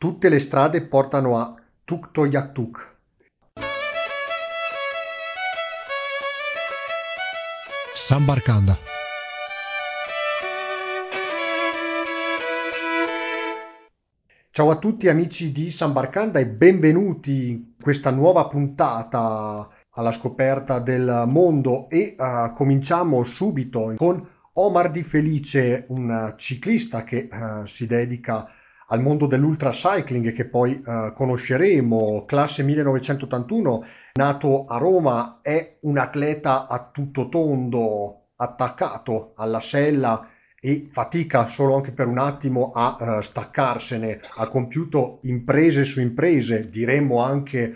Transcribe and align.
Tutte 0.00 0.30
le 0.30 0.38
strade 0.38 0.86
portano 0.86 1.36
a 1.36 1.54
Tuktoyaktuk. 1.84 2.96
Sambarkanda. 7.92 8.78
Ciao 14.50 14.70
a 14.70 14.76
tutti 14.78 15.08
amici 15.08 15.52
di 15.52 15.70
Sambarkanda 15.70 16.38
e 16.38 16.46
benvenuti 16.46 17.48
in 17.50 17.64
questa 17.78 18.10
nuova 18.10 18.48
puntata 18.48 19.68
alla 19.90 20.12
scoperta 20.12 20.78
del 20.78 21.24
mondo 21.26 21.90
e 21.90 22.16
uh, 22.18 22.54
cominciamo 22.54 23.22
subito 23.24 23.92
con 23.98 24.26
Omar 24.54 24.90
Di 24.90 25.02
Felice, 25.02 25.84
un 25.88 26.32
ciclista 26.38 27.04
che 27.04 27.28
uh, 27.30 27.66
si 27.66 27.86
dedica 27.86 28.50
al 28.90 29.00
mondo 29.00 29.26
dell'ultracycling 29.26 30.32
che 30.32 30.46
poi 30.46 30.80
uh, 30.84 31.12
conosceremo, 31.14 32.24
classe 32.26 32.62
1981, 32.62 33.84
nato 34.14 34.64
a 34.64 34.78
Roma, 34.78 35.38
è 35.42 35.78
un 35.82 35.98
atleta 35.98 36.66
a 36.66 36.90
tutto 36.92 37.28
tondo, 37.28 38.30
attaccato 38.36 39.32
alla 39.36 39.60
sella 39.60 40.28
e 40.58 40.88
fatica 40.90 41.46
solo 41.46 41.76
anche 41.76 41.92
per 41.92 42.06
un 42.06 42.18
attimo 42.18 42.72
a 42.74 42.96
uh, 42.98 43.20
staccarsene, 43.20 44.20
ha 44.36 44.48
compiuto 44.48 45.20
imprese 45.22 45.84
su 45.84 46.00
imprese, 46.00 46.68
diremmo 46.68 47.22
anche 47.22 47.74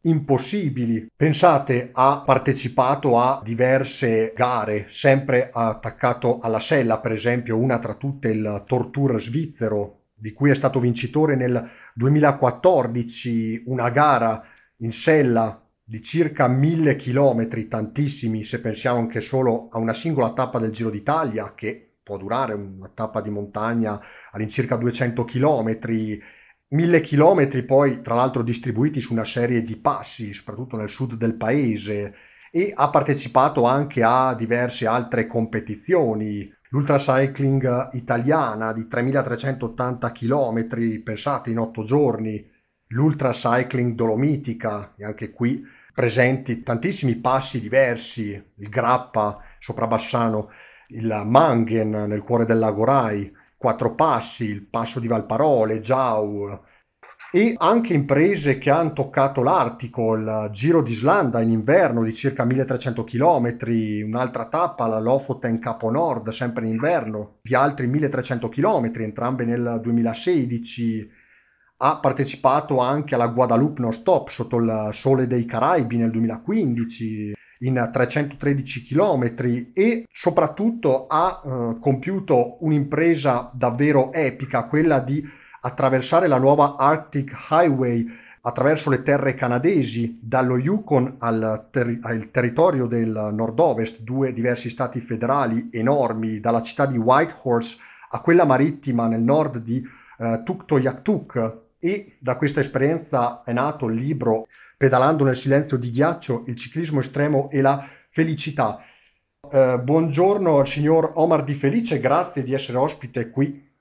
impossibili. 0.00 1.08
Pensate, 1.14 1.90
ha 1.92 2.22
partecipato 2.24 3.20
a 3.20 3.40
diverse 3.44 4.32
gare, 4.34 4.86
sempre 4.88 5.50
attaccato 5.52 6.38
alla 6.40 6.60
sella, 6.60 7.00
per 7.00 7.12
esempio 7.12 7.58
una 7.58 7.78
tra 7.78 7.94
tutte 7.94 8.28
il 8.28 8.64
Tortur 8.66 9.20
svizzero, 9.20 10.03
di 10.14 10.32
cui 10.32 10.50
è 10.50 10.54
stato 10.54 10.80
vincitore 10.80 11.36
nel 11.36 11.68
2014, 11.94 13.64
una 13.66 13.90
gara 13.90 14.42
in 14.78 14.92
sella 14.92 15.60
di 15.82 16.02
circa 16.02 16.48
mille 16.48 16.96
chilometri, 16.96 17.68
tantissimi 17.68 18.42
se 18.42 18.60
pensiamo 18.60 18.98
anche 18.98 19.20
solo 19.20 19.68
a 19.70 19.78
una 19.78 19.92
singola 19.92 20.32
tappa 20.32 20.58
del 20.58 20.70
Giro 20.70 20.90
d'Italia 20.90 21.52
che 21.54 21.96
può 22.02 22.16
durare 22.16 22.54
una 22.54 22.90
tappa 22.92 23.20
di 23.20 23.30
montagna 23.30 24.00
all'incirca 24.32 24.76
200 24.76 25.24
chilometri, 25.24 26.22
mille 26.68 27.00
chilometri 27.00 27.64
poi 27.64 28.00
tra 28.00 28.14
l'altro 28.14 28.42
distribuiti 28.42 29.00
su 29.00 29.12
una 29.12 29.24
serie 29.24 29.62
di 29.62 29.76
passi, 29.76 30.32
soprattutto 30.32 30.76
nel 30.76 30.88
sud 30.88 31.14
del 31.14 31.34
paese 31.34 32.14
e 32.50 32.72
ha 32.74 32.88
partecipato 32.88 33.64
anche 33.64 34.02
a 34.02 34.34
diverse 34.34 34.86
altre 34.86 35.26
competizioni, 35.26 36.50
l'ultracycling 36.74 37.90
italiana 37.92 38.72
di 38.72 38.88
3380 38.88 40.10
km, 40.10 41.02
pensate 41.04 41.50
in 41.50 41.60
otto 41.60 41.84
giorni, 41.84 42.50
l'ultracycling 42.88 43.94
dolomitica, 43.94 44.92
e 44.96 45.04
anche 45.04 45.30
qui 45.30 45.64
presenti 45.94 46.64
tantissimi 46.64 47.14
passi 47.14 47.60
diversi, 47.60 48.30
il 48.56 48.68
Grappa 48.68 49.38
sopra 49.60 49.86
Bassano, 49.86 50.50
il 50.88 51.22
Mangen 51.24 51.90
nel 51.90 52.22
cuore 52.22 52.44
del 52.44 52.58
lago 52.58 52.82
Rai, 52.82 53.32
quattro 53.56 53.94
passi, 53.94 54.46
il 54.46 54.66
passo 54.66 54.98
di 54.98 55.06
Valparole, 55.06 55.78
Giau, 55.78 56.60
e 57.34 57.52
anche 57.56 57.94
imprese 57.94 58.58
che 58.58 58.70
hanno 58.70 58.92
toccato 58.92 59.42
l'Artico, 59.42 60.14
il 60.14 60.50
Giro 60.52 60.82
d'Islanda 60.82 61.40
in 61.40 61.50
inverno 61.50 62.04
di 62.04 62.14
circa 62.14 62.44
1300 62.44 63.02
km, 63.02 63.56
un'altra 64.04 64.46
tappa, 64.46 64.86
la 64.86 65.00
Lofoten 65.00 65.58
Capo 65.58 65.90
Nord, 65.90 66.28
sempre 66.28 66.64
in 66.64 66.74
inverno, 66.74 67.38
di 67.42 67.56
altri 67.56 67.88
1300 67.88 68.48
km, 68.48 68.92
entrambe 69.00 69.44
nel 69.44 69.80
2016. 69.82 71.10
Ha 71.78 71.98
partecipato 71.98 72.78
anche 72.78 73.16
alla 73.16 73.26
Guadalupe 73.26 73.80
Non 73.80 73.92
Stop 73.92 74.28
sotto 74.28 74.58
il 74.58 74.90
sole 74.92 75.26
dei 75.26 75.44
Caraibi 75.44 75.96
nel 75.96 76.12
2015 76.12 77.34
in 77.58 77.90
313 77.92 78.84
km 78.84 79.34
e 79.74 80.06
soprattutto 80.08 81.08
ha 81.08 81.42
eh, 81.44 81.78
compiuto 81.80 82.58
un'impresa 82.60 83.50
davvero 83.52 84.12
epica, 84.12 84.66
quella 84.66 85.00
di 85.00 85.42
attraversare 85.64 86.26
la 86.26 86.38
nuova 86.38 86.76
Arctic 86.76 87.34
Highway 87.50 88.06
attraverso 88.42 88.90
le 88.90 89.02
terre 89.02 89.34
canadesi, 89.34 90.18
dallo 90.20 90.58
Yukon 90.58 91.16
al, 91.18 91.68
ter- 91.70 91.98
al, 92.02 92.28
territorio 92.30 92.86
del 92.86 93.30
nord-ovest, 93.32 94.02
due 94.02 94.34
diversi 94.34 94.68
stati 94.68 95.00
federali 95.00 95.70
enormi, 95.72 96.40
dalla 96.40 96.62
città 96.62 96.84
di 96.84 96.98
Whitehorse 96.98 97.78
a 98.10 98.20
quella 98.20 98.44
marittima 98.44 99.06
nel 99.06 99.22
nord 99.22 99.58
di 99.58 99.82
uh, 100.18 100.42
Tuktoyaktuk. 100.42 101.62
E 101.78 102.16
da 102.18 102.36
questa 102.36 102.60
esperienza 102.60 103.42
è 103.42 103.52
nato 103.52 103.86
il 103.86 103.96
libro 103.96 104.46
Pedalando 104.76 105.24
nel 105.24 105.36
silenzio 105.36 105.78
di 105.78 105.90
ghiaccio, 105.90 106.42
il 106.46 106.56
ciclismo 106.56 107.00
estremo 107.00 107.48
e 107.50 107.62
la 107.62 107.86
felicità. 108.10 108.80
Uh, 109.40 109.78
buongiorno 109.78 110.64
signor 110.66 111.12
Omar 111.14 111.44
Di 111.44 111.54
Felice, 111.54 112.00
grazie 112.00 112.42
di 112.42 112.52
essere 112.52 112.76
ospite 112.76 113.30
qui 113.30 113.72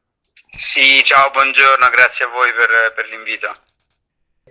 sì, 0.55 1.01
ciao, 1.03 1.31
buongiorno, 1.31 1.89
grazie 1.89 2.25
a 2.25 2.27
voi 2.27 2.51
per, 2.53 2.93
per 2.95 3.09
l'invito. 3.09 3.47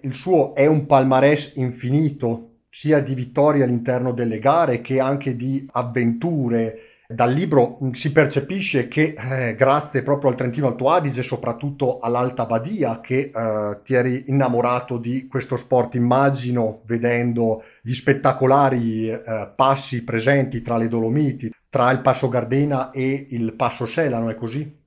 Il 0.02 0.14
suo 0.14 0.52
è 0.52 0.66
un 0.66 0.84
palmarès 0.86 1.52
infinito, 1.56 2.62
sia 2.68 3.00
di 3.00 3.14
vittorie 3.14 3.62
all'interno 3.62 4.12
delle 4.12 4.40
gare 4.40 4.80
che 4.80 4.98
anche 4.98 5.36
di 5.36 5.64
avventure. 5.70 7.04
Dal 7.06 7.32
libro 7.32 7.78
si 7.92 8.10
percepisce 8.10 8.88
che 8.88 9.14
eh, 9.16 9.54
grazie 9.54 10.02
proprio 10.02 10.30
al 10.30 10.36
Trentino 10.36 10.66
Alto 10.66 10.90
Adige, 10.90 11.22
soprattutto 11.22 12.00
all'Alta 12.00 12.46
Badia, 12.46 13.00
che 13.00 13.30
eh, 13.32 13.80
ti 13.84 13.94
eri 13.94 14.24
innamorato 14.26 14.96
di 14.96 15.28
questo 15.28 15.56
sport, 15.56 15.94
immagino, 15.94 16.82
vedendo 16.86 17.62
gli 17.80 17.94
spettacolari 17.94 19.08
eh, 19.08 19.52
passi 19.54 20.02
presenti 20.02 20.62
tra 20.62 20.76
le 20.76 20.88
Dolomiti, 20.88 21.54
tra 21.68 21.92
il 21.92 22.00
Passo 22.00 22.28
Gardena 22.28 22.90
e 22.90 23.28
il 23.30 23.52
Passo 23.52 23.86
Selano, 23.86 24.30
è 24.30 24.34
così? 24.34 24.81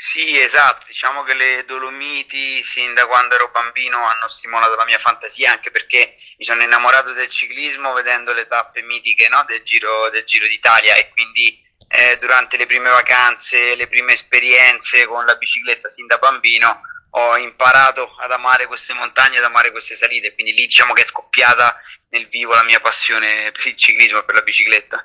Sì, 0.00 0.38
esatto, 0.38 0.86
diciamo 0.86 1.24
che 1.24 1.34
le 1.34 1.64
Dolomiti 1.64 2.62
sin 2.62 2.94
da 2.94 3.04
quando 3.06 3.34
ero 3.34 3.50
bambino 3.50 4.00
hanno 4.06 4.28
stimolato 4.28 4.76
la 4.76 4.84
mia 4.84 4.96
fantasia 4.96 5.50
anche 5.50 5.72
perché 5.72 6.14
mi 6.36 6.44
sono 6.44 6.62
innamorato 6.62 7.12
del 7.12 7.28
ciclismo 7.28 7.92
vedendo 7.94 8.32
le 8.32 8.46
tappe 8.46 8.80
mitiche 8.82 9.28
no, 9.28 9.42
del, 9.42 9.60
Giro, 9.64 10.08
del 10.10 10.22
Giro 10.24 10.46
d'Italia 10.46 10.94
e 10.94 11.10
quindi 11.10 11.60
eh, 11.88 12.16
durante 12.18 12.56
le 12.56 12.66
prime 12.66 12.90
vacanze, 12.90 13.74
le 13.74 13.88
prime 13.88 14.12
esperienze 14.12 15.04
con 15.06 15.24
la 15.24 15.34
bicicletta 15.34 15.90
sin 15.90 16.06
da 16.06 16.18
bambino 16.18 16.80
ho 17.10 17.36
imparato 17.36 18.14
ad 18.20 18.30
amare 18.30 18.68
queste 18.68 18.92
montagne, 18.92 19.38
ad 19.38 19.44
amare 19.44 19.72
queste 19.72 19.96
salite, 19.96 20.32
quindi 20.32 20.52
lì 20.52 20.66
diciamo 20.66 20.92
che 20.92 21.02
è 21.02 21.06
scoppiata 21.06 21.76
nel 22.10 22.28
vivo 22.28 22.54
la 22.54 22.62
mia 22.62 22.78
passione 22.78 23.50
per 23.50 23.66
il 23.66 23.74
ciclismo 23.74 24.20
e 24.20 24.24
per 24.24 24.36
la 24.36 24.42
bicicletta 24.42 25.04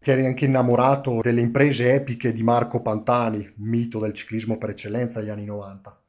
ti 0.00 0.10
eri 0.10 0.24
anche 0.26 0.44
innamorato 0.44 1.20
delle 1.22 1.40
imprese 1.40 1.94
epiche 1.94 2.32
di 2.32 2.42
Marco 2.42 2.80
Pantani, 2.80 3.52
mito 3.58 3.98
del 3.98 4.14
ciclismo 4.14 4.56
per 4.56 4.70
eccellenza 4.70 5.20
degli 5.20 5.30
anni 5.30 5.44
90. 5.44 6.02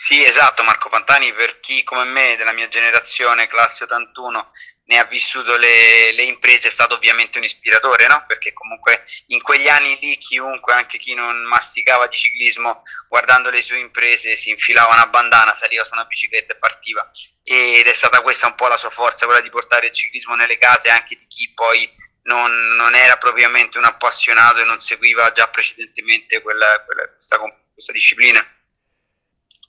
Sì, 0.00 0.24
esatto, 0.24 0.62
Marco 0.62 0.88
Pantani 0.88 1.32
per 1.32 1.58
chi 1.58 1.82
come 1.82 2.04
me 2.04 2.36
della 2.36 2.52
mia 2.52 2.68
generazione, 2.68 3.46
classe 3.46 3.82
81, 3.82 4.52
ne 4.84 4.98
ha 4.98 5.04
vissuto 5.04 5.56
le, 5.56 6.12
le, 6.12 6.22
imprese 6.22 6.68
è 6.68 6.70
stato 6.70 6.94
ovviamente 6.94 7.38
un 7.38 7.44
ispiratore, 7.44 8.06
no? 8.06 8.22
Perché 8.24 8.52
comunque 8.52 9.04
in 9.26 9.42
quegli 9.42 9.66
anni 9.66 9.98
lì 10.00 10.16
chiunque, 10.16 10.72
anche 10.72 10.98
chi 10.98 11.14
non 11.14 11.42
masticava 11.42 12.06
di 12.06 12.16
ciclismo, 12.16 12.82
guardando 13.08 13.50
le 13.50 13.60
sue 13.60 13.78
imprese 13.78 14.36
si 14.36 14.50
infilava 14.50 14.94
una 14.94 15.08
bandana, 15.08 15.52
saliva 15.52 15.82
su 15.82 15.94
una 15.94 16.04
bicicletta 16.04 16.54
e 16.54 16.58
partiva. 16.58 17.10
Ed 17.42 17.86
è 17.86 17.92
stata 17.92 18.22
questa 18.22 18.46
un 18.46 18.54
po' 18.54 18.68
la 18.68 18.76
sua 18.76 18.90
forza, 18.90 19.26
quella 19.26 19.40
di 19.40 19.50
portare 19.50 19.86
il 19.86 19.92
ciclismo 19.92 20.36
nelle 20.36 20.58
case 20.58 20.90
anche 20.90 21.16
di 21.16 21.26
chi 21.26 21.52
poi 21.52 21.90
non, 22.28 22.76
non, 22.76 22.94
era 22.94 23.16
propriamente 23.16 23.78
un 23.78 23.84
appassionato 23.84 24.58
e 24.58 24.64
non 24.64 24.80
seguiva 24.80 25.32
già 25.32 25.48
precedentemente 25.48 26.42
quella, 26.42 26.84
quella, 26.84 27.08
questa, 27.08 27.38
questa, 27.72 27.92
disciplina. 27.92 28.40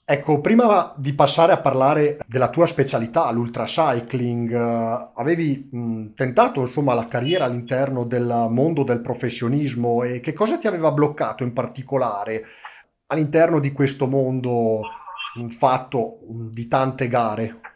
Ecco, 0.04 0.40
prima 0.40 0.92
di 0.96 1.14
passare 1.14 1.52
a 1.52 1.60
parlare 1.60 2.18
della 2.26 2.50
tua 2.50 2.66
specialità, 2.66 3.30
l'ultracycling, 3.30 4.50
uh, 4.50 5.18
avevi 5.18 5.68
mh, 5.70 6.14
tentato 6.14 6.60
insomma 6.60 6.94
la 6.94 7.08
carriera 7.08 7.44
all'interno 7.44 8.04
del 8.04 8.48
mondo 8.50 8.82
del 8.82 9.00
professionismo 9.00 10.02
e 10.02 10.20
che 10.20 10.32
cosa 10.32 10.58
ti 10.58 10.66
aveva 10.66 10.90
bloccato 10.90 11.44
in 11.44 11.52
particolare 11.52 12.44
all'interno 13.06 13.60
di 13.60 13.72
questo 13.72 14.06
mondo 14.06 14.82
fatto 15.56 16.18
di 16.28 16.66
tante 16.66 17.08
gare? 17.08 17.69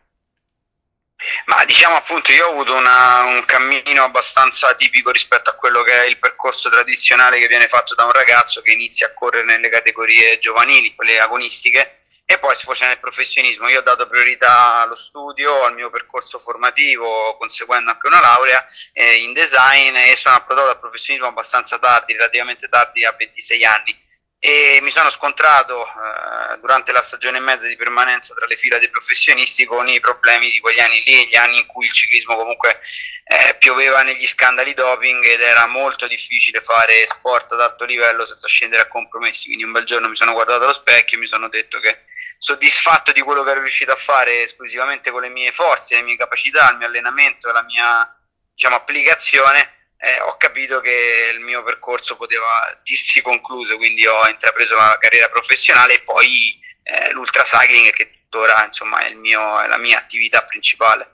Ma 1.47 1.65
diciamo 1.65 1.97
appunto, 1.97 2.33
io 2.33 2.47
ho 2.47 2.51
avuto 2.51 2.75
una, 2.75 3.23
un 3.23 3.45
cammino 3.45 4.05
abbastanza 4.05 4.75
tipico 4.75 5.11
rispetto 5.11 5.51
a 5.51 5.55
quello 5.55 5.83
che 5.83 5.93
è 5.93 6.07
il 6.07 6.19
percorso 6.19 6.71
tradizionale 6.71 7.39
che 7.39 7.47
viene 7.47 7.69
fatto 7.69 7.95
da 7.95 8.05
un 8.05 8.13
ragazzo 8.13 8.61
che 8.63 8.73
inizia 8.73 9.09
a 9.09 9.13
correre 9.13 9.45
nelle 9.45 9.69
categorie 9.69 10.39
giovanili, 10.39 10.95
quelle 10.95 11.19
agonistiche, 11.21 11.99
e 12.27 12.39
poi 12.39 12.55
sfocia 12.55 12.87
nel 12.87 13.01
professionismo. 13.01 13.69
Io 13.69 13.81
ho 13.81 13.83
dato 13.83 14.07
priorità 14.07 14.81
allo 14.81 14.95
studio, 14.95 15.65
al 15.65 15.75
mio 15.75 15.91
percorso 15.91 16.39
formativo, 16.39 17.37
conseguendo 17.37 17.91
anche 17.91 18.07
una 18.07 18.21
laurea 18.21 18.65
eh, 18.93 19.17
in 19.17 19.33
design 19.33 19.97
e 19.97 20.17
sono 20.17 20.37
approdato 20.37 20.69
al 20.71 20.81
professionismo 20.81 21.27
abbastanza 21.29 21.79
tardi, 21.79 22.15
relativamente 22.15 22.69
tardi, 22.69 23.05
a 23.05 23.13
26 23.13 23.65
anni 23.65 24.03
e 24.47 24.79
mi 24.83 24.91
sono 24.91 25.09
scontrato 25.09 25.87
eh, 25.87 26.59
durante 26.61 26.93
la 26.93 27.01
stagione 27.01 27.39
e 27.39 27.41
mezza 27.41 27.67
di 27.67 27.77
permanenza 27.77 28.35
tra 28.35 28.45
le 28.45 28.59
fila 28.59 28.79
dei 28.79 28.91
professionisti 28.91 29.65
con 29.65 29.89
i 29.89 30.01
problemi 30.01 30.51
di 30.51 30.61
quegli 30.61 30.81
anni 30.81 31.03
lì, 31.03 31.27
gli 31.29 31.35
anni 31.35 31.61
in 31.61 31.65
cui 31.65 31.87
il 31.87 31.93
ciclismo 31.93 32.37
comunque 32.37 32.79
eh, 33.25 33.55
pioveva 33.55 34.03
negli 34.03 34.27
scandali 34.27 34.75
doping 34.75 35.25
ed 35.25 35.41
era 35.41 35.65
molto 35.65 36.07
difficile 36.07 36.61
fare 36.61 37.07
sport 37.07 37.53
ad 37.53 37.63
alto 37.63 37.87
livello 37.87 38.27
senza 38.27 38.47
scendere 38.47 38.83
a 38.83 38.87
compromessi, 38.89 39.47
quindi 39.47 39.65
un 39.65 39.73
bel 39.73 39.85
giorno 39.85 40.11
mi 40.11 40.17
sono 40.17 40.35
guardato 40.35 40.65
allo 40.65 40.75
specchio 40.75 41.17
e 41.17 41.21
mi 41.21 41.27
sono 41.27 41.49
detto 41.49 41.81
che 41.81 42.05
soddisfatto 42.37 43.13
di 43.13 43.23
quello 43.23 43.45
che 43.45 43.51
ero 43.51 43.61
riuscito 43.61 43.93
a 43.93 43.97
fare 43.97 44.43
esclusivamente 44.43 45.11
con 45.11 45.23
le 45.23 45.31
mie 45.31 45.53
forze, 45.53 45.95
le 45.95 46.03
mie 46.03 46.19
capacità, 46.19 46.71
il 46.71 46.77
mio 46.77 46.87
allenamento, 46.87 47.51
la 47.51 47.63
mia 47.63 48.15
diciamo, 48.53 48.77
applicazione, 48.77 49.74
eh, 50.05 50.21
ho 50.21 50.37
capito 50.37 50.81
che 50.81 51.33
il 51.35 51.43
mio 51.43 51.63
percorso 51.63 52.17
poteva 52.17 52.47
dirsi 52.83 53.23
concluso, 53.23 53.77
quindi 53.77 54.07
ho 54.07 54.29
intrapreso 54.29 54.77
la 54.77 54.99
carriera 55.01 55.31
professionale 55.31 55.95
e 55.95 56.03
poi 56.03 56.61
eh, 56.83 57.11
l'ultra 57.13 57.43
cycling 57.43 57.91
che 57.91 58.11
tuttora 58.11 58.67
insomma, 58.67 59.07
è, 59.07 59.15
mio, 59.15 59.59
è 59.61 59.67
la 59.67 59.79
mia 59.79 59.99
attività 59.99 60.43
principale. 60.45 61.13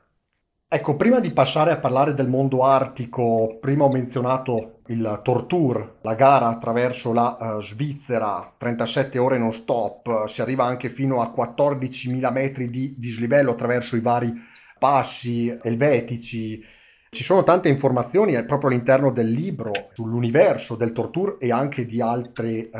Ecco, 0.72 0.96
prima 0.96 1.20
di 1.20 1.32
passare 1.32 1.72
a 1.72 1.78
parlare 1.78 2.14
del 2.14 2.28
mondo 2.28 2.64
artico, 2.64 3.58
prima 3.60 3.84
ho 3.84 3.90
menzionato 3.90 4.82
il 4.86 5.20
Tortur, 5.22 5.98
la 6.02 6.14
gara 6.14 6.46
attraverso 6.46 7.12
la 7.12 7.36
uh, 7.38 7.60
Svizzera, 7.60 8.54
37 8.56 9.18
ore 9.18 9.38
non 9.38 9.52
stop, 9.52 10.26
si 10.28 10.40
arriva 10.40 10.64
anche 10.64 10.90
fino 10.90 11.22
a 11.22 11.32
14.000 11.36 12.32
metri 12.32 12.70
di 12.70 12.94
dislivello 12.96 13.52
attraverso 13.52 13.96
i 13.96 14.00
vari 14.00 14.32
passi 14.78 15.56
elvetici, 15.62 16.64
ci 17.10 17.24
sono 17.24 17.42
tante 17.42 17.68
informazioni 17.68 18.34
eh, 18.34 18.44
proprio 18.44 18.70
all'interno 18.70 19.10
del 19.10 19.30
libro 19.30 19.72
sull'universo 19.94 20.76
del 20.76 20.92
Tortur 20.92 21.36
e 21.40 21.50
anche 21.50 21.84
di 21.84 22.00
altre 22.00 22.48
eh, 22.48 22.70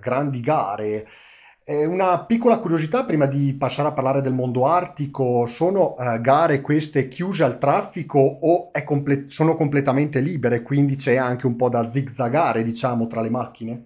grandi 0.00 0.40
gare. 0.40 1.06
Una 1.70 2.24
piccola 2.24 2.58
curiosità 2.58 3.04
prima 3.04 3.26
di 3.26 3.52
passare 3.52 3.88
a 3.88 3.92
parlare 3.92 4.22
del 4.22 4.32
mondo 4.32 4.66
artico, 4.66 5.46
sono 5.46 5.96
eh, 5.98 6.20
gare 6.20 6.60
queste 6.60 7.06
chiuse 7.06 7.44
al 7.44 7.58
traffico 7.58 8.18
o 8.18 8.72
comple- 8.84 9.26
sono 9.28 9.54
completamente 9.54 10.20
libere, 10.20 10.62
quindi 10.62 10.96
c'è 10.96 11.14
anche 11.14 11.46
un 11.46 11.54
po' 11.54 11.68
da 11.68 11.88
zigzagare, 11.92 12.64
diciamo, 12.64 13.06
tra 13.06 13.20
le 13.20 13.30
macchine? 13.30 13.84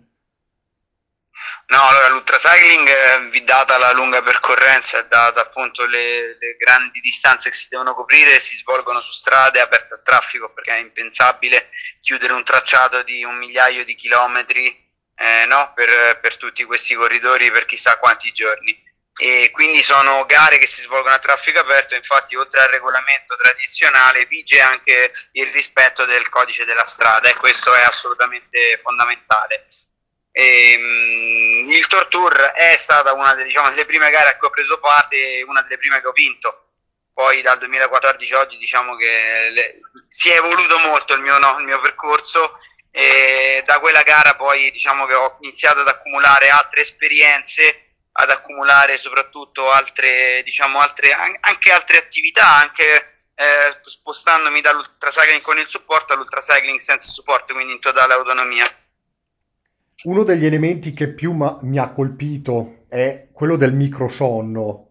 No, 1.66 1.88
allora 1.88 2.08
l'ultracycling, 2.08 2.88
eh, 2.88 3.43
data 3.43 3.78
la 3.78 3.93
lunga 3.93 4.22
percorrenza 4.22 4.99
e 4.99 5.06
data 5.06 5.40
appunto 5.40 5.87
le, 5.87 6.37
le, 6.38 6.56
grandi 6.58 7.00
distanze 7.00 7.49
che 7.49 7.56
si 7.56 7.69
devono 7.70 7.94
coprire, 7.94 8.38
si 8.38 8.56
svolgono 8.56 9.00
su 9.00 9.12
strade 9.12 9.61
aperte 9.61 9.94
al 9.94 10.02
traffico 10.02 10.52
perché 10.52 10.72
è 10.72 10.81
impensabile 10.81 11.70
chiudere 12.02 12.34
un 12.34 12.44
tracciato 12.44 13.02
di 13.02 13.25
un 13.25 13.37
migliaio 13.37 13.84
di 13.84 13.94
chilometri 13.94 14.66
eh, 15.16 15.46
no, 15.46 15.72
per, 15.75 16.20
per 16.20 16.37
tutti 16.37 16.64
questi 16.64 16.94
corridori 16.94 17.50
per 17.50 17.64
chissà 17.64 17.99
quanti 17.99 18.31
giorni. 18.32 18.82
E 19.17 19.50
quindi 19.52 19.81
sono 19.81 20.26
gare 20.26 20.58
che 20.58 20.67
si 20.67 20.81
svolgono 20.82 21.14
a 21.14 21.20
traffico 21.20 21.60
aperto, 21.60 21.94
infatti 21.94 22.34
oltre 22.34 22.60
al 22.60 22.69
regolamento 22.69 23.37
tradizionale 23.37 24.26
vige 24.26 24.60
anche 24.60 25.12
il 25.32 25.52
rispetto 25.52 26.05
del 26.05 26.28
codice 26.28 26.64
della 26.64 26.84
strada 26.84 27.28
e 27.28 27.37
questo 27.37 27.72
è 27.72 27.82
assolutamente 27.82 28.81
fondamentale. 28.82 29.67
E, 30.36 30.72
ehm, 30.72 31.70
il 31.70 31.86
Tour 31.86 32.08
Tour 32.08 32.34
è 32.34 32.76
stata 32.76 33.12
una 33.12 33.34
delle, 33.34 33.46
diciamo, 33.46 33.69
delle, 33.69 33.86
prime 33.86 34.10
gare 34.10 34.31
a 34.31 34.36
cui 34.36 34.48
ho 34.48 34.50
preso 34.50 34.81
parte 34.81 35.38
e 35.38 35.44
una 35.44 35.62
delle 35.62 35.78
prime 35.78 36.00
che 36.00 36.08
ho 36.08 36.12
vinto. 36.12 36.70
Poi 37.12 37.40
dal 37.42 37.58
2014 37.58 38.34
a 38.34 38.40
oggi 38.40 38.58
diciamo 38.58 38.96
che 38.96 39.48
le, 39.52 39.81
si 40.08 40.31
è 40.31 40.36
evoluto 40.36 40.78
molto 40.78 41.14
il 41.14 41.20
mio, 41.20 41.38
no, 41.38 41.58
il 41.60 41.64
mio 41.64 41.81
percorso 41.81 42.54
e 42.90 43.62
da 43.64 43.78
quella 43.78 44.02
gara 44.02 44.34
poi 44.34 44.70
diciamo 44.72 45.06
che 45.06 45.14
ho 45.14 45.36
iniziato 45.40 45.81
ad 45.81 45.88
accumulare 45.88 46.50
altre 46.50 46.81
esperienze, 46.81 47.94
ad 48.12 48.31
accumulare 48.31 48.98
soprattutto 48.98 49.70
altre, 49.70 50.42
diciamo, 50.42 50.81
altre, 50.81 51.12
anche 51.40 51.70
altre 51.70 51.98
attività, 51.98 52.46
anche 52.56 53.19
eh, 53.36 53.78
spostandomi 53.84 54.60
dall'ultracycling 54.60 55.42
con 55.42 55.58
il 55.58 55.69
supporto 55.69 56.12
all'ultracycling 56.12 56.81
senza 56.81 57.08
supporto, 57.08 57.54
quindi 57.54 57.75
in 57.75 57.81
totale 57.81 58.14
autonomia. 58.14 58.66
Uno 60.04 60.22
degli 60.22 60.44
elementi 60.44 60.92
che 60.92 61.08
più 61.08 61.32
ma- 61.32 61.58
mi 61.62 61.78
ha 61.78 61.88
colpito 61.88 62.84
è 62.90 63.28
quello 63.32 63.56
del 63.56 63.72
microsonno. 63.72 64.88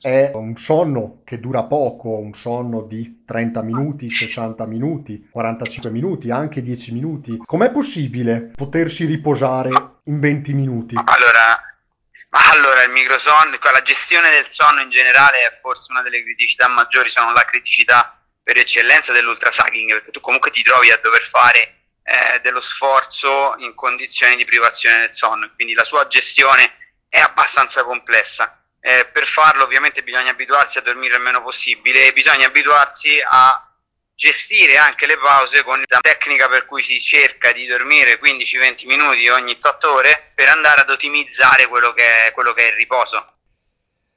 È 0.00 0.32
un 0.34 0.56
sonno 0.56 1.22
che 1.24 1.38
dura 1.38 1.62
poco, 1.62 2.18
un 2.18 2.34
sonno 2.34 2.82
di 2.82 3.22
30 3.24 3.62
minuti, 3.62 4.10
60 4.10 4.64
minuti, 4.66 5.28
45 5.30 5.90
minuti, 5.90 6.30
anche 6.32 6.64
10 6.64 6.92
minuti. 6.92 7.42
Com'è 7.46 7.70
possibile 7.70 8.50
potersi 8.56 9.04
riposare 9.04 9.70
in 10.04 10.18
20 10.18 10.52
minuti? 10.52 10.94
Allora, 10.96 11.62
allora 12.30 12.82
il 12.82 12.90
microsonno, 12.90 13.56
la 13.72 13.82
gestione 13.82 14.30
del 14.30 14.46
sonno 14.48 14.80
in 14.80 14.90
generale 14.90 15.46
è 15.48 15.58
forse 15.62 15.92
una 15.92 16.02
delle 16.02 16.24
criticità 16.24 16.66
maggiori, 16.68 17.08
sono 17.08 17.32
la 17.32 17.44
criticità 17.44 18.20
per 18.42 18.58
eccellenza 18.58 19.12
dell'ultracycling, 19.12 19.92
perché 19.92 20.10
tu 20.10 20.20
comunque 20.20 20.50
ti 20.50 20.64
trovi 20.64 20.90
a 20.90 20.98
dover 21.00 21.22
fare 21.22 21.75
eh, 22.08 22.40
dello 22.40 22.60
sforzo 22.60 23.56
in 23.58 23.74
condizioni 23.74 24.36
di 24.36 24.44
privazione 24.44 25.00
del 25.00 25.10
sonno, 25.10 25.50
quindi 25.56 25.74
la 25.74 25.82
sua 25.82 26.06
gestione 26.06 26.76
è 27.08 27.18
abbastanza 27.18 27.82
complessa. 27.82 28.62
Eh, 28.80 29.08
per 29.12 29.26
farlo 29.26 29.64
ovviamente 29.64 30.04
bisogna 30.04 30.30
abituarsi 30.30 30.78
a 30.78 30.82
dormire 30.82 31.16
il 31.16 31.22
meno 31.22 31.42
possibile 31.42 32.06
e 32.06 32.12
bisogna 32.12 32.46
abituarsi 32.46 33.20
a 33.20 33.60
gestire 34.14 34.76
anche 34.78 35.06
le 35.06 35.18
pause 35.18 35.64
con 35.64 35.82
la 35.84 35.98
tecnica 36.00 36.48
per 36.48 36.64
cui 36.66 36.82
si 36.82 37.00
cerca 37.00 37.50
di 37.50 37.66
dormire 37.66 38.20
15-20 38.20 38.86
minuti 38.86 39.28
ogni 39.28 39.58
8 39.60 39.92
ore 39.92 40.30
per 40.34 40.48
andare 40.48 40.82
ad 40.82 40.90
ottimizzare 40.90 41.66
quello 41.66 41.92
che 41.92 42.26
è, 42.26 42.32
quello 42.32 42.52
che 42.52 42.62
è 42.62 42.70
il 42.70 42.76
riposo. 42.76 43.35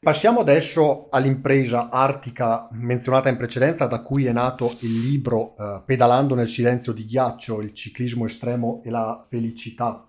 Passiamo 0.02 0.40
adesso 0.40 1.10
all'impresa 1.10 1.90
artica 1.90 2.70
menzionata 2.72 3.28
in 3.28 3.36
precedenza, 3.36 3.86
da 3.86 4.02
cui 4.02 4.28
è 4.28 4.32
nato 4.32 4.74
il 4.80 4.98
libro 4.98 5.54
eh, 5.58 5.84
Pedalando 5.86 6.36
nel 6.36 6.48
silenzio 6.48 6.94
di 6.94 7.04
ghiaccio, 7.04 7.60
il 7.60 7.74
ciclismo 7.74 8.26
estremo 8.26 8.82
e 8.86 8.92
la 8.92 9.26
felicità. 9.28 10.08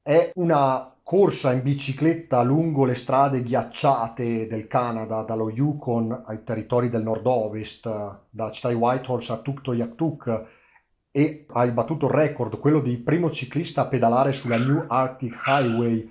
È 0.00 0.32
una 0.36 0.96
corsa 1.02 1.52
in 1.52 1.62
bicicletta 1.62 2.40
lungo 2.40 2.86
le 2.86 2.94
strade 2.94 3.42
ghiacciate 3.42 4.46
del 4.46 4.66
Canada, 4.66 5.22
dallo 5.22 5.50
Yukon 5.50 6.22
ai 6.24 6.42
territori 6.42 6.88
del 6.88 7.02
nord-ovest, 7.02 8.20
da 8.30 8.50
città 8.50 8.68
di 8.70 8.74
Whitehorse 8.74 9.32
a 9.32 9.36
Tuktoyaktuk, 9.36 10.46
e 11.10 11.44
hai 11.50 11.70
battuto 11.72 12.06
il 12.06 12.12
record, 12.12 12.58
quello 12.58 12.80
di 12.80 12.96
primo 12.96 13.30
ciclista 13.30 13.82
a 13.82 13.86
pedalare 13.86 14.32
sulla 14.32 14.56
New 14.56 14.82
Arctic 14.88 15.42
Highway 15.46 16.10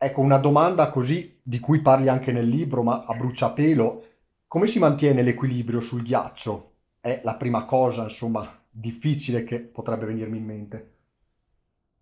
Ecco, 0.00 0.20
una 0.20 0.38
domanda 0.38 0.90
così, 0.90 1.40
di 1.42 1.58
cui 1.58 1.82
parli 1.82 2.08
anche 2.08 2.30
nel 2.30 2.46
libro, 2.46 2.84
ma 2.84 3.04
a 3.04 3.14
bruciapelo, 3.14 4.06
come 4.46 4.68
si 4.68 4.78
mantiene 4.78 5.22
l'equilibrio 5.22 5.80
sul 5.80 6.04
ghiaccio? 6.04 6.74
È 7.00 7.20
la 7.24 7.34
prima 7.34 7.64
cosa, 7.64 8.02
insomma, 8.02 8.46
difficile 8.70 9.42
che 9.42 9.58
potrebbe 9.58 10.06
venirmi 10.06 10.38
in 10.38 10.44
mente. 10.44 10.92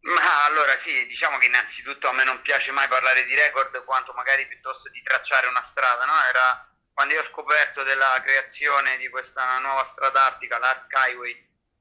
Ma 0.00 0.44
allora 0.44 0.76
sì, 0.76 1.06
diciamo 1.06 1.38
che 1.38 1.46
innanzitutto 1.46 2.06
a 2.06 2.12
me 2.12 2.22
non 2.22 2.42
piace 2.42 2.70
mai 2.70 2.86
parlare 2.86 3.24
di 3.24 3.34
record 3.34 3.82
quanto 3.84 4.12
magari 4.12 4.46
piuttosto 4.46 4.90
di 4.90 5.00
tracciare 5.00 5.48
una 5.48 5.62
strada, 5.62 6.04
no? 6.04 6.12
Era 6.28 6.68
quando 6.92 7.14
io 7.14 7.20
ho 7.20 7.24
scoperto 7.24 7.82
della 7.82 8.20
creazione 8.22 8.98
di 8.98 9.08
questa 9.08 9.58
nuova 9.58 9.82
strada 9.84 10.26
artica, 10.26 10.58
l'Art 10.58 10.86
Highway, 10.92 11.34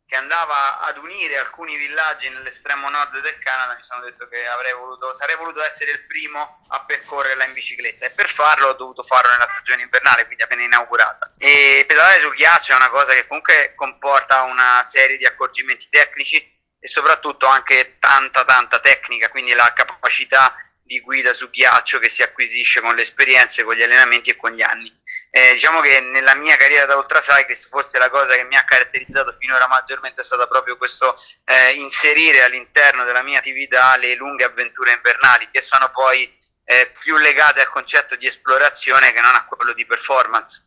che 0.08 0.16
andava 0.16 0.80
ad 0.82 0.98
unire 0.98 1.38
alcuni 1.38 1.76
villaggi 1.78 2.30
nell'estremo 2.30 2.90
nord 2.90 3.20
del 3.22 3.40
Canada, 3.40 3.76
mi 3.76 3.84
sono 3.84 4.02
detto 4.02 4.28
che 4.28 4.46
avrei 4.46 4.74
voluto, 4.74 5.14
sarei 5.16 5.36
voluto 5.36 5.64
essere 5.64 5.92
il 5.92 6.06
primo 6.06 6.64
a 6.68 6.86
percorrerla 6.86 7.46
in 7.46 7.54
bicicletta 7.54 8.06
e 8.06 8.12
per 8.12 8.30
farlo 8.30 8.68
ho 8.68 8.74
dovuto 8.74 9.02
farlo 9.02 9.32
nella 9.32 9.48
stagione 9.48 9.82
invernale, 9.82 10.26
quindi 10.26 10.44
appena 10.44 10.64
inaugurata. 10.64 11.34
E 11.38 11.86
pedalare 11.88 12.20
sul 12.20 12.36
ghiaccio 12.36 12.74
è 12.74 12.76
una 12.76 12.90
cosa 12.90 13.14
che 13.14 13.26
comunque 13.26 13.74
comporta 13.76 14.44
una 14.44 14.84
serie 14.84 15.18
di 15.18 15.26
accorgimenti 15.26 15.90
tecnici 15.90 16.54
e 16.80 16.88
soprattutto 16.88 17.48
anche 17.48 17.98
tanta 18.00 18.44
tanta 18.44 18.80
tecnica, 18.80 19.30
quindi 19.30 19.54
la 19.54 19.74
capacità 19.74 20.56
di 20.84 21.00
guida 21.00 21.34
su 21.34 21.50
ghiaccio 21.50 21.98
che 21.98 22.10
si 22.10 22.22
acquisisce 22.22 22.80
con 22.80 22.94
le 22.94 23.02
esperienze, 23.02 23.64
con 23.64 23.74
gli 23.74 23.82
allenamenti 23.82 24.30
e 24.30 24.36
con 24.36 24.52
gli 24.52 24.62
anni. 24.62 24.96
Eh, 25.38 25.52
diciamo 25.52 25.82
che 25.82 26.00
nella 26.00 26.34
mia 26.34 26.56
carriera 26.56 26.86
da 26.86 26.96
ultracyclist 26.96 27.68
forse 27.68 28.00
la 28.00 28.10
cosa 28.10 28.36
che 28.36 28.46
mi 28.46 28.56
ha 28.56 28.64
caratterizzato 28.64 29.36
finora 29.38 29.68
maggiormente 29.68 30.22
è 30.22 30.24
stata 30.24 30.48
proprio 30.48 30.78
questo 30.78 31.14
eh, 31.44 31.74
inserire 31.74 32.42
all'interno 32.42 33.04
della 33.04 33.22
mia 33.22 33.40
attività 33.40 33.98
le 33.98 34.16
lunghe 34.16 34.46
avventure 34.46 34.94
invernali 34.94 35.50
che 35.52 35.60
sono 35.60 35.90
poi 35.92 36.24
eh, 36.64 36.90
più 37.04 37.18
legate 37.18 37.60
al 37.60 37.70
concetto 37.70 38.16
di 38.16 38.28
esplorazione 38.28 39.12
che 39.12 39.20
non 39.20 39.36
a 39.36 39.44
quello 39.44 39.74
di 39.74 39.86
performance. 39.86 40.64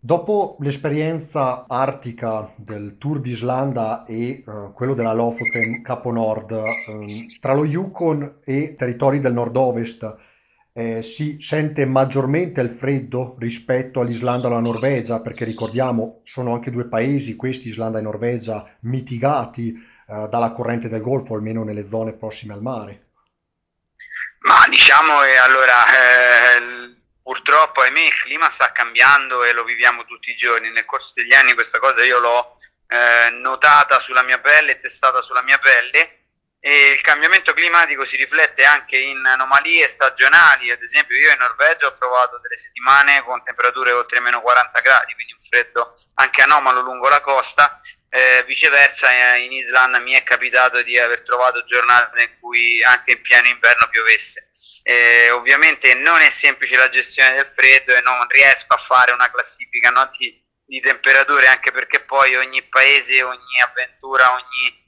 Dopo 0.00 0.56
l'esperienza 0.58 1.66
artica 1.68 2.52
del 2.56 2.96
Tour 2.98 3.20
d'Islanda 3.20 4.06
e 4.08 4.42
uh, 4.44 4.72
quello 4.72 4.94
della 4.94 5.12
Lofoten 5.12 5.82
Capo 5.82 6.10
Nord, 6.10 6.50
um, 6.50 7.38
tra 7.38 7.52
lo 7.52 7.64
Yukon 7.64 8.40
e 8.44 8.74
territori 8.76 9.20
del 9.20 9.34
nord-ovest 9.34 10.29
eh, 10.72 11.02
si 11.02 11.38
sente 11.40 11.84
maggiormente 11.84 12.60
il 12.60 12.76
freddo 12.78 13.36
rispetto 13.38 14.00
all'Islanda 14.00 14.46
o 14.46 14.50
alla 14.50 14.60
Norvegia, 14.60 15.20
perché 15.20 15.44
ricordiamo 15.44 16.20
sono 16.24 16.54
anche 16.54 16.70
due 16.70 16.84
paesi, 16.84 17.36
questi 17.36 17.68
Islanda 17.68 17.98
e 17.98 18.02
Norvegia, 18.02 18.76
mitigati 18.80 19.74
uh, 20.06 20.28
dalla 20.28 20.52
corrente 20.52 20.88
del 20.88 21.00
Golfo, 21.00 21.34
almeno 21.34 21.64
nelle 21.64 21.88
zone 21.88 22.12
prossime 22.12 22.54
al 22.54 22.62
mare. 22.62 23.06
Diciamo 24.70 25.20
che 25.20 25.36
allora 25.36 25.76
eh, 25.86 26.94
purtroppo 27.22 27.80
ahimè 27.80 28.00
il 28.00 28.14
clima 28.14 28.48
sta 28.48 28.72
cambiando 28.72 29.44
e 29.44 29.52
lo 29.52 29.64
viviamo 29.64 30.04
tutti 30.04 30.30
i 30.30 30.36
giorni. 30.36 30.70
Nel 30.70 30.84
corso 30.84 31.12
degli 31.14 31.34
anni 31.34 31.54
questa 31.54 31.78
cosa 31.78 32.04
io 32.04 32.18
l'ho 32.18 32.54
eh, 32.86 33.30
notata 33.30 33.98
sulla 33.98 34.22
mia 34.22 34.38
pelle, 34.38 34.78
testata 34.78 35.20
sulla 35.20 35.42
mia 35.42 35.58
pelle 35.58 36.19
e 36.62 36.90
il 36.90 37.00
cambiamento 37.00 37.54
climatico 37.54 38.04
si 38.04 38.16
riflette 38.16 38.64
anche 38.64 38.98
in 38.98 39.24
anomalie 39.24 39.88
stagionali, 39.88 40.70
ad 40.70 40.82
esempio 40.82 41.16
io 41.16 41.32
in 41.32 41.38
Norvegia 41.38 41.86
ho 41.86 41.94
provato 41.94 42.38
delle 42.38 42.56
settimane 42.56 43.22
con 43.22 43.42
temperature 43.42 43.92
oltre 43.92 44.20
meno 44.20 44.42
40 44.42 44.80
gradi, 44.80 45.14
quindi 45.14 45.32
un 45.32 45.40
freddo 45.40 45.94
anche 46.14 46.42
anomalo 46.42 46.82
lungo 46.82 47.08
la 47.08 47.22
costa, 47.22 47.80
eh, 48.10 48.44
viceversa 48.44 49.36
eh, 49.36 49.44
in 49.44 49.52
Islanda 49.52 50.00
mi 50.00 50.12
è 50.12 50.22
capitato 50.22 50.82
di 50.82 50.98
aver 50.98 51.22
trovato 51.22 51.64
giornate 51.64 52.22
in 52.22 52.38
cui 52.40 52.82
anche 52.82 53.12
in 53.12 53.22
pieno 53.22 53.48
inverno 53.48 53.88
piovesse. 53.88 54.50
Eh, 54.82 55.30
ovviamente 55.30 55.94
non 55.94 56.20
è 56.20 56.28
semplice 56.28 56.76
la 56.76 56.88
gestione 56.90 57.36
del 57.36 57.46
freddo 57.46 57.94
e 57.94 58.00
non 58.02 58.26
riesco 58.28 58.74
a 58.74 58.78
fare 58.78 59.12
una 59.12 59.30
classifica 59.30 59.88
no, 59.90 60.10
di, 60.16 60.44
di 60.66 60.80
temperature 60.80 61.46
anche 61.46 61.70
perché 61.70 62.00
poi 62.00 62.36
ogni 62.36 62.62
paese, 62.64 63.22
ogni 63.22 63.60
avventura, 63.62 64.32
ogni 64.32 64.79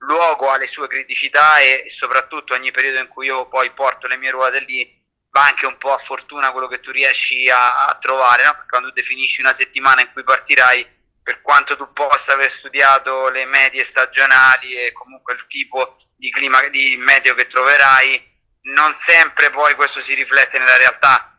luogo 0.00 0.48
ha 0.48 0.56
le 0.56 0.66
sue 0.66 0.88
criticità 0.88 1.58
e, 1.58 1.84
soprattutto 1.88 2.54
ogni 2.54 2.70
periodo 2.70 2.98
in 2.98 3.08
cui 3.08 3.26
io 3.26 3.48
poi 3.48 3.70
porto 3.72 4.06
le 4.06 4.16
mie 4.16 4.30
ruote 4.30 4.60
lì 4.60 4.98
va 5.30 5.44
anche 5.44 5.66
un 5.66 5.76
po' 5.78 5.92
a 5.92 5.98
fortuna 5.98 6.52
quello 6.52 6.66
che 6.66 6.80
tu 6.80 6.90
riesci 6.90 7.48
a, 7.48 7.86
a 7.86 7.94
trovare, 8.00 8.44
no? 8.44 8.56
quando 8.68 8.90
definisci 8.90 9.40
una 9.40 9.52
settimana 9.52 10.00
in 10.00 10.10
cui 10.12 10.24
partirai, 10.24 10.86
per 11.22 11.42
quanto 11.42 11.76
tu 11.76 11.92
possa 11.92 12.32
aver 12.32 12.50
studiato 12.50 13.28
le 13.28 13.44
medie 13.44 13.84
stagionali 13.84 14.72
e 14.72 14.92
comunque 14.92 15.34
il 15.34 15.46
tipo 15.46 15.94
di 16.16 16.30
clima 16.30 16.66
di 16.68 16.96
meteo 16.98 17.34
che 17.34 17.46
troverai, 17.46 18.28
non 18.62 18.92
sempre 18.94 19.50
poi 19.50 19.74
questo 19.74 20.00
si 20.00 20.14
riflette 20.14 20.58
nella 20.58 20.76
realtà. 20.76 21.38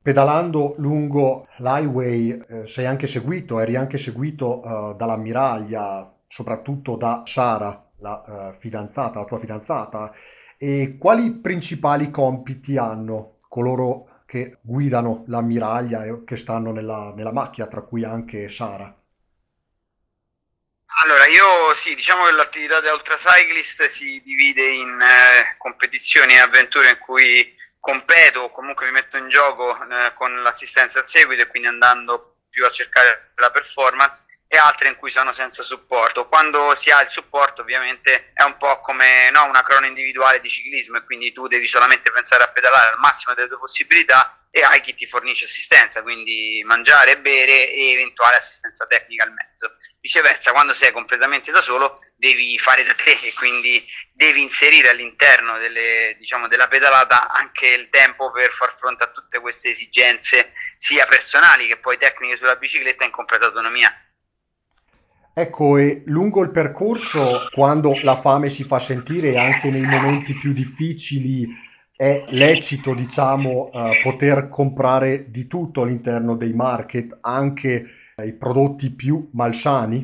Pedalando 0.00 0.74
lungo 0.78 1.48
l'highway 1.58 2.44
eh, 2.48 2.68
sei 2.68 2.86
anche 2.86 3.06
seguito, 3.06 3.60
eri 3.60 3.76
anche 3.76 3.98
seguito 3.98 4.62
eh, 4.62 4.94
dall'ammiraglia 4.96 6.11
soprattutto 6.32 6.96
da 6.96 7.24
Sara, 7.26 7.90
la 7.98 8.54
uh, 8.54 8.58
fidanzata, 8.58 9.18
la 9.18 9.26
tua 9.26 9.38
fidanzata, 9.38 10.14
e 10.56 10.96
quali 10.98 11.30
principali 11.34 12.10
compiti 12.10 12.78
hanno 12.78 13.40
coloro 13.50 14.22
che 14.24 14.56
guidano 14.62 15.24
l'ammiraglia 15.26 16.06
e 16.06 16.24
che 16.24 16.38
stanno 16.38 16.72
nella, 16.72 17.12
nella 17.14 17.32
macchina, 17.32 17.66
tra 17.66 17.82
cui 17.82 18.02
anche 18.02 18.48
Sara? 18.48 18.96
Allora, 21.02 21.26
io 21.26 21.74
sì, 21.74 21.94
diciamo 21.94 22.24
che 22.24 22.32
l'attività 22.32 22.80
da 22.80 22.94
ultracyclist 22.94 23.84
si 23.84 24.22
divide 24.22 24.68
in 24.68 24.98
eh, 25.02 25.56
competizioni 25.58 26.32
e 26.32 26.38
avventure 26.38 26.88
in 26.88 26.98
cui 26.98 27.54
competo 27.78 28.40
o 28.40 28.50
comunque 28.50 28.86
mi 28.86 28.92
metto 28.92 29.18
in 29.18 29.28
gioco 29.28 29.70
eh, 29.70 30.14
con 30.14 30.42
l'assistenza 30.42 31.00
al 31.00 31.06
seguito 31.06 31.42
e 31.42 31.48
quindi 31.48 31.68
andando 31.68 32.31
più 32.52 32.66
a 32.66 32.70
cercare 32.70 33.32
la 33.36 33.50
performance 33.50 34.24
e 34.46 34.58
altre 34.58 34.88
in 34.88 34.96
cui 34.96 35.10
sono 35.10 35.32
senza 35.32 35.62
supporto. 35.62 36.28
Quando 36.28 36.74
si 36.74 36.90
ha 36.90 37.00
il 37.00 37.08
supporto 37.08 37.62
ovviamente 37.62 38.32
è 38.34 38.42
un 38.42 38.58
po' 38.58 38.80
come 38.82 39.30
no, 39.30 39.46
una 39.46 39.62
crono 39.62 39.86
individuale 39.86 40.40
di 40.40 40.50
ciclismo 40.50 40.98
e 40.98 41.04
quindi 41.04 41.32
tu 41.32 41.46
devi 41.46 41.66
solamente 41.66 42.12
pensare 42.12 42.44
a 42.44 42.48
pedalare 42.48 42.90
al 42.90 42.98
massimo 42.98 43.32
delle 43.34 43.48
tue 43.48 43.58
possibilità 43.58 44.36
e 44.54 44.62
hai 44.62 44.82
chi 44.82 44.92
ti 44.92 45.06
fornisce 45.06 45.46
assistenza, 45.46 46.02
quindi 46.02 46.62
mangiare, 46.66 47.18
bere 47.18 47.70
e 47.70 47.92
eventuale 47.92 48.36
assistenza 48.36 48.86
tecnica 48.86 49.24
al 49.24 49.32
mezzo. 49.32 49.76
Viceversa, 49.98 50.52
quando 50.52 50.74
sei 50.74 50.92
completamente 50.92 51.50
da 51.50 51.62
solo 51.62 52.00
devi 52.16 52.58
fare 52.58 52.84
da 52.84 52.92
te 52.92 53.18
e 53.22 53.32
quindi 53.34 53.82
devi 54.12 54.42
inserire 54.42 54.90
all'interno 54.90 55.56
delle, 55.56 56.16
diciamo, 56.18 56.48
della 56.48 56.68
pedalata 56.68 57.30
anche 57.30 57.66
il 57.68 57.88
tempo 57.88 58.30
per 58.30 58.50
far 58.50 58.76
fronte 58.76 59.04
a 59.04 59.10
tutte 59.10 59.40
queste 59.40 59.70
esigenze 59.70 60.52
sia 60.76 61.06
personali 61.06 61.66
che 61.66 61.78
poi 61.78 61.96
tecniche 61.96 62.36
sulla 62.36 62.56
bicicletta 62.56 63.06
in 63.06 63.10
completa 63.10 63.46
autonomia. 63.46 63.90
Ecco, 65.34 65.78
e 65.78 66.02
lungo 66.04 66.42
il 66.42 66.50
percorso, 66.50 67.48
quando 67.52 67.98
la 68.02 68.20
fame 68.20 68.50
si 68.50 68.64
fa 68.64 68.78
sentire 68.78 69.38
anche 69.38 69.70
nei 69.70 69.80
momenti 69.80 70.34
più 70.34 70.52
difficili, 70.52 71.48
è 72.02 72.24
lecito, 72.30 72.94
diciamo, 72.94 73.70
eh, 73.72 74.00
poter 74.02 74.48
comprare 74.48 75.30
di 75.30 75.46
tutto 75.46 75.82
all'interno 75.82 76.34
dei 76.34 76.52
market, 76.52 77.18
anche 77.20 78.12
eh, 78.16 78.26
i 78.26 78.32
prodotti 78.32 78.90
più 78.92 79.30
malsani? 79.34 80.00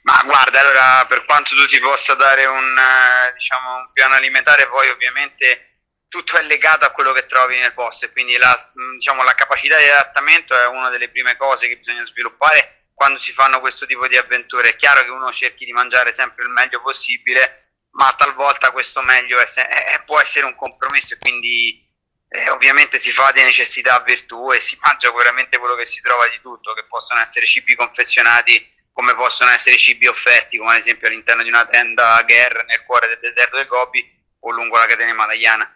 Ma 0.00 0.22
guarda, 0.24 0.60
allora, 0.60 1.04
per 1.06 1.26
quanto 1.26 1.54
tu 1.54 1.66
ti 1.66 1.78
possa 1.78 2.14
dare 2.14 2.46
un, 2.46 2.74
eh, 2.74 3.34
diciamo, 3.34 3.76
un 3.80 3.90
piano 3.92 4.14
alimentare, 4.14 4.66
poi 4.66 4.88
ovviamente 4.88 5.82
tutto 6.08 6.38
è 6.38 6.42
legato 6.44 6.86
a 6.86 6.90
quello 6.90 7.12
che 7.12 7.26
trovi 7.26 7.58
nel 7.58 7.74
posto 7.74 8.06
e 8.06 8.10
quindi 8.10 8.38
la, 8.38 8.56
diciamo, 8.94 9.22
la 9.22 9.34
capacità 9.34 9.76
di 9.76 9.88
adattamento 9.88 10.56
è 10.56 10.66
una 10.68 10.88
delle 10.88 11.10
prime 11.10 11.36
cose 11.36 11.68
che 11.68 11.76
bisogna 11.76 12.02
sviluppare 12.06 12.86
quando 12.94 13.18
si 13.18 13.32
fanno 13.32 13.60
questo 13.60 13.84
tipo 13.84 14.08
di 14.08 14.16
avventure. 14.16 14.70
È 14.70 14.76
chiaro 14.76 15.04
che 15.04 15.10
uno 15.10 15.30
cerchi 15.32 15.66
di 15.66 15.72
mangiare 15.72 16.14
sempre 16.14 16.44
il 16.44 16.50
meglio 16.50 16.80
possibile, 16.80 17.69
ma 18.00 18.14
talvolta 18.16 18.70
questo 18.70 19.02
meglio 19.02 19.38
è, 19.38 19.44
è, 19.44 20.02
può 20.06 20.18
essere 20.18 20.46
un 20.46 20.54
compromesso 20.56 21.12
e 21.12 21.18
quindi 21.18 21.86
eh, 22.28 22.48
ovviamente 22.48 22.96
si 22.96 23.10
fa 23.10 23.30
di 23.30 23.42
necessità 23.42 23.96
a 23.96 24.02
virtù 24.02 24.50
e 24.52 24.58
si 24.58 24.78
mangia 24.80 25.12
veramente 25.12 25.58
quello 25.58 25.74
che 25.74 25.84
si 25.84 26.00
trova 26.00 26.26
di 26.28 26.40
tutto, 26.40 26.72
che 26.72 26.86
possono 26.88 27.20
essere 27.20 27.44
cibi 27.44 27.74
confezionati 27.74 28.78
come 28.92 29.14
possono 29.14 29.50
essere 29.50 29.76
cibi 29.76 30.06
offerti, 30.06 30.56
come 30.56 30.72
ad 30.72 30.78
esempio 30.78 31.08
all'interno 31.08 31.42
di 31.42 31.50
una 31.50 31.66
tenda 31.66 32.24
Ger 32.26 32.64
nel 32.66 32.84
cuore 32.86 33.08
del 33.08 33.18
deserto 33.20 33.56
del 33.56 33.66
Gobi 33.66 34.02
o 34.40 34.50
lungo 34.50 34.78
la 34.78 34.86
catena 34.86 35.10
himalayana. 35.10 35.70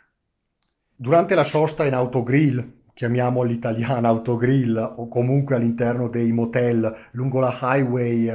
Durante 0.96 1.34
la 1.34 1.44
sosta 1.44 1.84
in 1.84 1.92
autogrill 1.92 2.82
chiamiamo 2.94 3.42
l'italiana 3.42 4.08
autogrill 4.08 4.76
o 4.76 5.08
comunque 5.08 5.56
all'interno 5.56 6.08
dei 6.08 6.32
motel 6.32 7.08
lungo 7.12 7.40
la 7.40 7.58
highway 7.60 8.32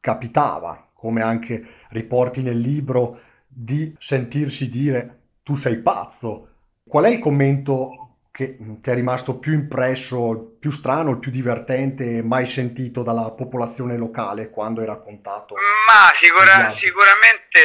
capitava, 0.00 0.90
come 0.94 1.22
anche 1.22 1.77
riporti 1.90 2.42
nel 2.42 2.58
libro, 2.58 3.20
di 3.46 3.94
sentirsi 3.98 4.68
dire 4.68 5.18
tu 5.42 5.54
sei 5.54 5.78
pazzo. 5.78 6.48
Qual 6.86 7.04
è 7.04 7.08
il 7.08 7.18
commento 7.18 7.88
che 8.30 8.56
ti 8.80 8.90
è 8.90 8.94
rimasto 8.94 9.38
più 9.38 9.52
impresso, 9.52 10.56
più 10.60 10.70
strano, 10.70 11.10
il 11.10 11.18
più 11.18 11.30
divertente 11.30 12.22
mai 12.22 12.46
sentito 12.46 13.02
dalla 13.02 13.30
popolazione 13.30 13.96
locale 13.96 14.50
quando 14.50 14.80
hai 14.80 14.86
raccontato? 14.86 15.56
Ma 15.86 16.12
sicura, 16.14 16.68
sicuramente 16.68 17.58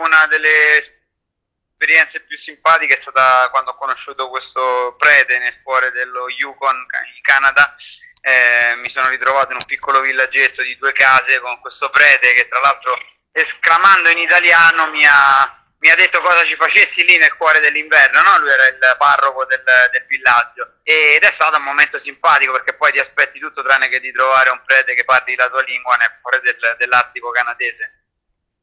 una 0.00 0.26
delle 0.28 0.78
esperienze 0.78 2.22
più 2.22 2.36
simpatiche 2.36 2.94
è 2.94 2.96
stata 2.96 3.48
quando 3.50 3.70
ho 3.70 3.76
conosciuto 3.76 4.28
questo 4.28 4.94
prete 4.98 5.38
nel 5.38 5.62
cuore 5.62 5.90
dello 5.90 6.28
Yukon 6.28 6.76
in 6.76 7.22
Canada. 7.22 7.74
Eh, 8.20 8.76
mi 8.76 8.88
sono 8.88 9.08
ritrovato 9.08 9.50
in 9.52 9.58
un 9.58 9.64
piccolo 9.64 10.00
villaggetto 10.00 10.62
di 10.62 10.76
due 10.76 10.92
case 10.92 11.40
con 11.40 11.58
questo 11.60 11.88
prete 11.88 12.34
che 12.34 12.48
tra 12.48 12.60
l'altro 12.60 12.94
esclamando 13.32 14.08
in 14.08 14.18
italiano 14.18 14.90
mi 14.90 15.04
ha, 15.04 15.60
mi 15.78 15.90
ha 15.90 15.96
detto 15.96 16.20
cosa 16.20 16.44
ci 16.44 16.56
facessi 16.56 17.04
lì 17.04 17.16
nel 17.16 17.36
cuore 17.36 17.60
dell'inverno, 17.60 18.20
no? 18.22 18.38
lui 18.38 18.50
era 18.50 18.66
il 18.68 18.78
parroco 18.98 19.44
del, 19.46 19.62
del, 19.92 20.04
villaggio 20.06 20.70
ed 20.82 21.22
è 21.22 21.30
stato 21.30 21.56
un 21.56 21.64
momento 21.64 21.98
simpatico 21.98 22.52
perché 22.52 22.74
poi 22.74 22.92
ti 22.92 22.98
aspetti 22.98 23.38
tutto 23.38 23.62
tranne 23.62 23.88
che 23.88 24.00
di 24.00 24.12
trovare 24.12 24.50
un 24.50 24.60
prete 24.64 24.94
che 24.94 25.04
parli 25.04 25.34
la 25.36 25.48
tua 25.48 25.62
lingua 25.62 25.96
nel 25.96 26.18
cuore 26.20 26.40
del, 26.40 26.76
dell'Artico 26.78 27.30
canadese. 27.30 27.94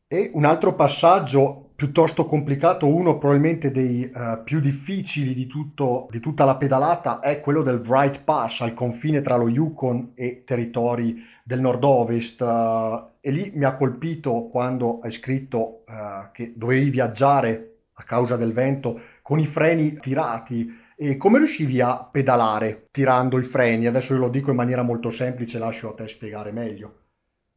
E 0.10 0.32
un 0.34 0.46
altro 0.46 0.74
passaggio 0.74 1.68
piuttosto 1.76 2.26
complicato, 2.26 2.88
uno 2.88 3.18
probabilmente 3.18 3.72
dei 3.72 4.10
uh, 4.12 4.42
più 4.44 4.60
difficili 4.60 5.36
di, 5.36 5.48
tutto, 5.48 6.08
di, 6.10 6.20
tutta 6.20 6.44
la 6.44 6.56
pedalata, 6.56 7.20
è 7.20 7.40
quello 7.40 7.62
del 7.62 7.84
Wright 7.86 8.24
Pass 8.24 8.62
al 8.62 8.74
confine 8.74 9.22
tra 9.22 9.36
lo 9.36 9.48
Yukon 9.48 10.14
e 10.16 10.44
territori 10.46 11.24
del 11.44 11.60
nord-ovest. 11.60 12.42
Uh, 12.42 13.17
e 13.28 13.32
lì 13.32 13.52
mi 13.56 13.66
ha 13.66 13.76
colpito 13.76 14.48
quando 14.50 15.02
hai 15.04 15.12
scritto 15.12 15.84
uh, 15.86 16.32
che 16.32 16.54
dovevi 16.56 16.90
viaggiare 16.90 17.80
a 17.96 18.04
causa 18.04 18.38
del 18.38 18.54
vento 18.54 19.18
con 19.22 19.38
i 19.38 19.48
freni 19.48 20.00
tirati. 20.00 20.94
E 20.98 21.18
come 21.18 21.40
riuscivi 21.40 21.82
a 21.82 22.08
pedalare 22.10 22.88
tirando 22.90 23.38
i 23.38 23.44
freni? 23.44 23.86
Adesso 23.86 24.14
io 24.14 24.20
lo 24.20 24.30
dico 24.30 24.52
in 24.52 24.56
maniera 24.56 24.82
molto 24.82 25.12
semplice, 25.12 25.60
lascio 25.60 25.90
a 25.90 25.96
te 25.96 26.08
spiegare 26.08 26.54
meglio. 26.54 27.02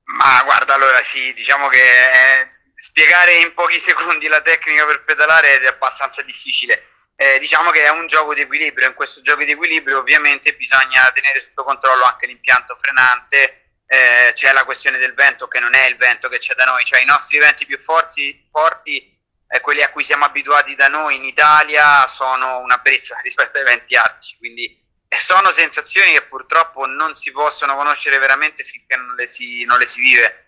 Ma 0.06 0.42
guarda, 0.42 0.74
allora 0.74 0.98
sì, 1.04 1.32
diciamo 1.34 1.68
che 1.68 1.78
eh, 1.78 2.48
spiegare 2.74 3.36
in 3.36 3.54
pochi 3.54 3.78
secondi 3.78 4.26
la 4.26 4.40
tecnica 4.40 4.84
per 4.86 5.04
pedalare 5.04 5.60
è 5.60 5.66
abbastanza 5.68 6.20
difficile. 6.22 6.82
Eh, 7.14 7.38
diciamo 7.38 7.70
che 7.70 7.84
è 7.84 7.90
un 7.90 8.08
gioco 8.08 8.34
di 8.34 8.40
equilibrio, 8.40 8.88
in 8.88 8.94
questo 8.94 9.20
gioco 9.20 9.44
di 9.44 9.52
equilibrio 9.52 9.98
ovviamente 9.98 10.52
bisogna 10.54 11.08
tenere 11.12 11.38
sotto 11.38 11.62
controllo 11.62 12.02
anche 12.02 12.26
l'impianto 12.26 12.74
frenante, 12.74 13.59
eh, 13.92 14.32
c'è 14.34 14.52
la 14.52 14.64
questione 14.64 14.98
del 14.98 15.14
vento 15.14 15.48
che 15.48 15.58
non 15.58 15.74
è 15.74 15.88
il 15.88 15.96
vento 15.96 16.28
che 16.28 16.38
c'è 16.38 16.54
da 16.54 16.64
noi, 16.64 16.84
cioè 16.84 17.02
i 17.02 17.04
nostri 17.04 17.38
venti 17.38 17.66
più 17.66 17.76
forti, 17.76 18.46
forti 18.48 19.18
eh, 19.48 19.60
quelli 19.60 19.82
a 19.82 19.90
cui 19.90 20.04
siamo 20.04 20.24
abituati 20.24 20.76
da 20.76 20.86
noi 20.86 21.16
in 21.16 21.24
Italia, 21.24 22.06
sono 22.06 22.60
una 22.60 22.76
brezza 22.76 23.18
rispetto 23.24 23.58
ai 23.58 23.64
venti 23.64 23.96
artici, 23.96 24.36
quindi 24.36 24.80
sono 25.08 25.50
sensazioni 25.50 26.12
che 26.12 26.22
purtroppo 26.22 26.86
non 26.86 27.16
si 27.16 27.32
possono 27.32 27.74
conoscere 27.74 28.18
veramente 28.18 28.62
finché 28.62 28.94
non 28.94 29.16
le 29.16 29.26
si, 29.26 29.64
non 29.64 29.80
le 29.80 29.86
si 29.86 30.00
vive. 30.00 30.44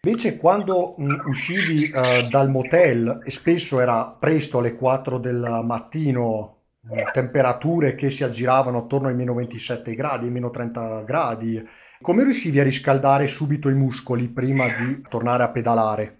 Invece 0.00 0.36
quando 0.36 0.96
mh, 0.98 1.22
uscivi 1.26 1.90
eh, 1.90 2.26
dal 2.28 2.50
motel, 2.50 3.22
e 3.24 3.30
spesso 3.30 3.78
era 3.78 4.04
presto 4.06 4.58
alle 4.58 4.74
4 4.74 5.18
del 5.18 5.60
mattino, 5.62 6.62
mh, 6.80 7.12
temperature 7.12 7.94
che 7.94 8.10
si 8.10 8.24
aggiravano 8.24 8.78
attorno 8.78 9.06
ai 9.06 9.14
meno 9.14 9.32
27 9.34 9.94
gradi, 9.94 10.24
ai 10.24 10.32
meno 10.32 10.50
30 10.50 11.02
gradi, 11.02 11.78
come 12.02 12.24
riuscivi 12.24 12.58
a 12.58 12.64
riscaldare 12.64 13.28
subito 13.28 13.68
i 13.68 13.74
muscoli 13.74 14.28
prima 14.28 14.66
di 14.68 15.02
tornare 15.08 15.42
a 15.42 15.48
pedalare? 15.48 16.16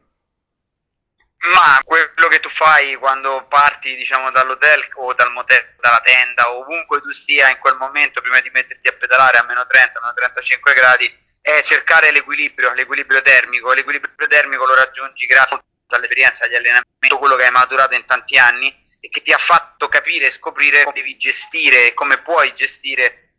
Ma 1.55 1.79
quello 1.85 2.29
che 2.29 2.39
tu 2.39 2.51
fai 2.51 2.97
quando 2.97 3.47
parti, 3.49 3.97
diciamo, 3.97 4.31
dall'hotel 4.31 4.83
o 4.97 5.15
dal 5.15 5.33
motel, 5.33 5.75
dalla 5.81 6.01
tenda, 6.01 6.53
ovunque 6.53 7.01
tu 7.01 7.11
sia 7.13 7.51
in 7.51 7.57
quel 7.59 7.77
momento, 7.77 8.21
prima 8.21 8.41
di 8.41 8.51
metterti 8.53 8.89
a 8.89 8.93
pedalare 8.93 9.39
a 9.39 9.47
meno 9.49 9.67
30, 9.67 10.01
meno 10.01 10.13
35 10.13 10.75
gradi, 10.75 11.11
è 11.41 11.63
cercare 11.65 12.13
l'equilibrio, 12.13 12.75
l'equilibrio 12.75 13.23
termico. 13.23 13.73
L'equilibrio 13.73 14.27
termico 14.29 14.67
lo 14.67 14.75
raggiungi 14.75 15.25
grazie 15.25 15.59
all'esperienza 15.89 16.47
di 16.47 16.57
allenamento, 16.57 17.17
quello 17.19 17.37
che 17.37 17.45
hai 17.45 17.51
maturato 17.51 17.95
in 17.95 18.05
tanti 18.05 18.37
anni 18.37 18.69
e 19.01 19.09
che 19.09 19.23
ti 19.23 19.33
ha 19.33 19.39
fatto 19.39 19.89
capire 19.89 20.27
e 20.27 20.31
scoprire 20.31 20.83
come 20.83 20.95
devi 20.95 21.17
gestire 21.17 21.87
e 21.87 21.95
come 21.95 22.19
puoi 22.19 22.53
gestire 22.53 23.30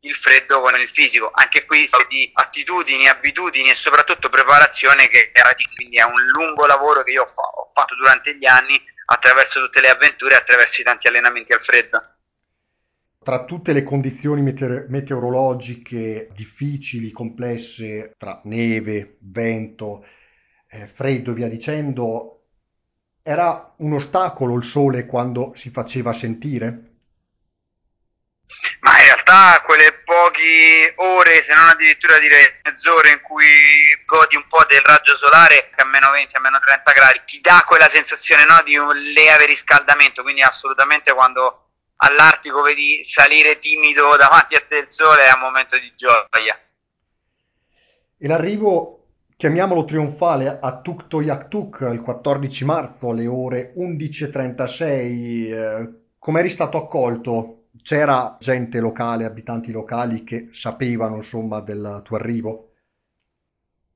il 0.00 0.14
freddo 0.14 0.60
con 0.60 0.78
il 0.78 0.88
fisico. 0.88 1.30
Anche 1.32 1.64
qui 1.64 1.86
di 2.08 2.30
attitudini, 2.32 3.08
abitudini 3.08 3.70
e 3.70 3.74
soprattutto 3.74 4.28
preparazione 4.28 5.08
che 5.08 5.32
quindi 5.74 5.96
è 5.96 6.04
un 6.04 6.20
lungo 6.32 6.66
lavoro 6.66 7.02
che 7.02 7.12
io 7.12 7.22
ho 7.22 7.68
fatto 7.72 7.94
durante 7.94 8.36
gli 8.36 8.46
anni 8.46 8.80
attraverso 9.06 9.60
tutte 9.60 9.80
le 9.80 9.88
avventure 9.88 10.34
e 10.34 10.38
attraverso 10.38 10.80
i 10.80 10.84
tanti 10.84 11.08
allenamenti 11.08 11.52
al 11.52 11.60
freddo 11.60 12.18
tra 13.28 13.44
tutte 13.44 13.74
le 13.74 13.82
condizioni 13.82 14.40
meteor- 14.40 14.86
meteorologiche 14.88 16.30
difficili, 16.32 17.10
complesse, 17.10 18.14
tra 18.16 18.40
neve, 18.44 19.18
vento, 19.20 20.02
eh, 20.70 20.86
freddo 20.86 21.32
e 21.32 21.34
via 21.34 21.48
dicendo, 21.50 22.46
era 23.22 23.74
un 23.80 23.92
ostacolo 23.92 24.56
il 24.56 24.64
sole 24.64 25.04
quando 25.04 25.52
si 25.54 25.68
faceva 25.68 26.14
sentire? 26.14 26.87
Realtà 29.28 29.60
quelle 29.60 29.92
poche 30.06 30.94
ore, 30.96 31.42
se 31.42 31.52
non 31.52 31.68
addirittura 31.68 32.18
direi 32.18 32.46
mezz'ora 32.62 33.10
in 33.10 33.20
cui 33.20 33.44
godi 34.06 34.36
un 34.36 34.46
po' 34.48 34.64
del 34.66 34.80
raggio 34.80 35.14
solare 35.16 35.68
a 35.76 35.84
meno 35.84 36.10
20, 36.10 36.34
a 36.34 36.40
meno 36.40 36.58
30 36.58 36.92
gradi, 36.92 37.20
ti 37.26 37.40
dà 37.42 37.62
quella 37.66 37.88
sensazione 37.90 38.46
no, 38.46 38.62
di 38.64 38.78
un 38.78 38.96
leve 38.96 39.44
riscaldamento, 39.44 40.22
quindi 40.22 40.40
assolutamente 40.40 41.12
quando 41.12 41.68
all'Artico 41.96 42.62
vedi 42.62 43.04
salire 43.04 43.58
timido 43.58 44.16
davanti 44.16 44.54
a 44.54 44.64
te 44.66 44.78
il 44.78 44.86
sole 44.88 45.26
è 45.26 45.34
un 45.34 45.40
momento 45.40 45.76
di 45.76 45.92
gioia. 45.94 46.58
E 48.16 48.26
l'arrivo, 48.26 49.08
chiamiamolo 49.36 49.84
trionfale, 49.84 50.58
a 50.58 50.80
Tuktoyaktuk 50.80 51.86
il 51.92 52.00
14 52.00 52.64
marzo 52.64 53.10
alle 53.10 53.26
ore 53.26 53.74
11.36, 53.76 55.52
eh, 55.52 55.88
come 56.18 56.40
eri 56.40 56.48
stato 56.48 56.78
accolto? 56.78 57.57
C'era 57.82 58.36
gente 58.40 58.78
locale, 58.80 59.24
abitanti 59.24 59.70
locali 59.70 60.24
che 60.24 60.50
sapevano 60.52 61.16
insomma 61.16 61.60
del 61.60 62.02
tuo 62.04 62.16
arrivo? 62.16 62.68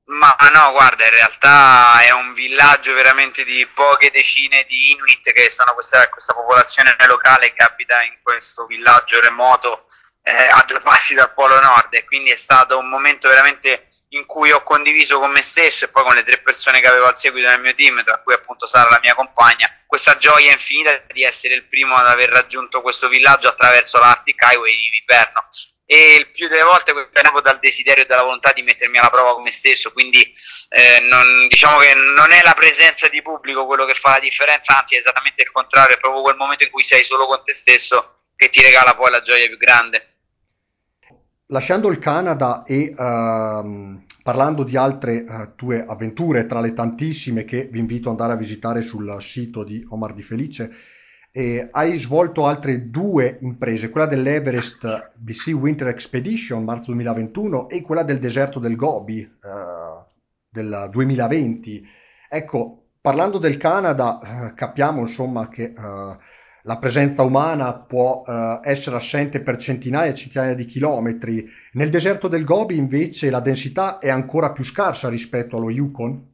Ma 0.05 0.35
no, 0.53 0.71
guarda, 0.71 1.05
in 1.05 1.11
realtà 1.11 2.01
è 2.01 2.11
un 2.11 2.33
villaggio 2.33 2.93
veramente 2.93 3.43
di 3.43 3.65
poche 3.73 4.11
decine 4.11 4.65
di 4.67 4.91
Inuit 4.91 5.31
che 5.31 5.49
sono 5.49 5.73
questa, 5.73 6.07
questa 6.09 6.33
popolazione 6.33 6.95
locale 7.07 7.53
che 7.53 7.63
abita 7.63 8.01
in 8.03 8.17
questo 8.21 8.65
villaggio 8.65 9.19
remoto 9.21 9.85
eh, 10.21 10.31
a 10.31 10.63
due 10.67 10.79
passi 10.81 11.13
dal 11.13 11.33
Polo 11.33 11.59
Nord 11.59 11.93
e 11.93 12.05
quindi 12.05 12.31
è 12.31 12.35
stato 12.35 12.77
un 12.77 12.89
momento 12.89 13.27
veramente 13.27 13.89
in 14.15 14.25
cui 14.25 14.51
ho 14.51 14.63
condiviso 14.63 15.19
con 15.19 15.31
me 15.31 15.41
stesso 15.41 15.85
e 15.85 15.87
poi 15.89 16.03
con 16.03 16.15
le 16.15 16.23
tre 16.23 16.39
persone 16.41 16.79
che 16.79 16.87
avevo 16.87 17.05
al 17.05 17.17
seguito 17.17 17.47
nel 17.47 17.61
mio 17.61 17.73
team, 17.73 18.03
tra 18.03 18.19
cui 18.21 18.33
appunto 18.33 18.67
Sara, 18.67 18.89
la 18.89 18.99
mia 19.01 19.15
compagna, 19.15 19.67
questa 19.87 20.17
gioia 20.17 20.51
infinita 20.51 21.01
di 21.11 21.23
essere 21.23 21.55
il 21.55 21.67
primo 21.67 21.95
ad 21.95 22.07
aver 22.07 22.29
raggiunto 22.29 22.81
questo 22.81 23.07
villaggio 23.07 23.47
attraverso 23.47 23.99
l'Arctic 23.99 24.41
Highway 24.41 24.73
in 24.73 24.93
inverno 24.99 25.47
e 25.85 26.15
il 26.15 26.29
più 26.29 26.47
delle 26.47 26.63
volte 26.63 26.93
venivo 26.93 27.41
dal 27.41 27.59
desiderio 27.59 28.03
e 28.03 28.05
dalla 28.05 28.23
volontà 28.23 28.53
di 28.53 28.61
mettermi 28.61 28.97
alla 28.97 29.09
prova 29.09 29.33
con 29.33 29.43
me 29.43 29.51
stesso, 29.51 29.91
quindi 29.91 30.31
eh, 30.69 30.99
non, 31.01 31.47
diciamo 31.47 31.79
che 31.79 31.93
non 31.93 32.31
è 32.31 32.41
la 32.43 32.53
presenza 32.53 33.07
di 33.09 33.21
pubblico 33.21 33.65
quello 33.65 33.85
che 33.85 33.93
fa 33.93 34.11
la 34.11 34.19
differenza, 34.19 34.79
anzi 34.79 34.95
è 34.95 34.99
esattamente 34.99 35.43
il 35.43 35.51
contrario, 35.51 35.95
è 35.95 35.99
proprio 35.99 36.21
quel 36.21 36.35
momento 36.35 36.63
in 36.63 36.71
cui 36.71 36.83
sei 36.83 37.03
solo 37.03 37.25
con 37.25 37.43
te 37.43 37.53
stesso 37.53 38.15
che 38.35 38.49
ti 38.49 38.61
regala 38.61 38.95
poi 38.95 39.11
la 39.11 39.21
gioia 39.21 39.47
più 39.47 39.57
grande. 39.57 40.07
Lasciando 41.47 41.89
il 41.89 41.99
Canada 41.99 42.63
e 42.65 42.95
uh, 42.97 44.02
parlando 44.23 44.63
di 44.63 44.77
altre 44.77 45.25
uh, 45.27 45.49
tue 45.55 45.85
avventure, 45.85 46.47
tra 46.47 46.61
le 46.61 46.73
tantissime 46.73 47.43
che 47.43 47.67
vi 47.71 47.79
invito 47.79 48.09
ad 48.09 48.15
andare 48.19 48.33
a 48.33 48.41
visitare 48.41 48.81
sul 48.81 49.15
sito 49.19 49.63
di 49.63 49.85
Omar 49.89 50.13
Di 50.13 50.23
Felice, 50.23 50.71
eh, 51.35 51.67
hai 51.71 51.97
svolto 51.97 52.45
altre 52.45 52.89
due 52.89 53.39
imprese, 53.41 53.89
quella 53.89 54.05
dell'Everest 54.05 55.13
BC 55.15 55.47
Winter 55.59 55.87
Expedition 55.87 56.63
marzo 56.63 56.85
2021 56.91 57.69
e 57.69 57.81
quella 57.81 58.03
del 58.03 58.19
deserto 58.19 58.59
del 58.59 58.75
Gobi 58.75 59.19
eh, 59.19 59.29
del 60.47 60.89
2020. 60.91 61.85
Ecco, 62.29 62.83
parlando 63.01 63.39
del 63.39 63.57
Canada, 63.57 64.21
eh, 64.21 64.53
capiamo 64.53 65.01
insomma 65.01 65.49
che 65.49 65.73
eh, 65.75 66.17
la 66.65 66.77
presenza 66.77 67.23
umana 67.23 67.73
può 67.73 68.23
eh, 68.25 68.59
essere 68.63 68.95
assente 68.95 69.41
per 69.41 69.57
centinaia 69.57 70.11
e 70.11 70.15
centinaia 70.15 70.53
di 70.53 70.65
chilometri. 70.65 71.45
Nel 71.73 71.89
deserto 71.89 72.27
del 72.27 72.45
Gobi 72.45 72.77
invece 72.77 73.29
la 73.29 73.41
densità 73.41 73.99
è 73.99 74.09
ancora 74.09 74.51
più 74.51 74.63
scarsa 74.63 75.09
rispetto 75.09 75.57
allo 75.57 75.69
Yukon. 75.69 76.31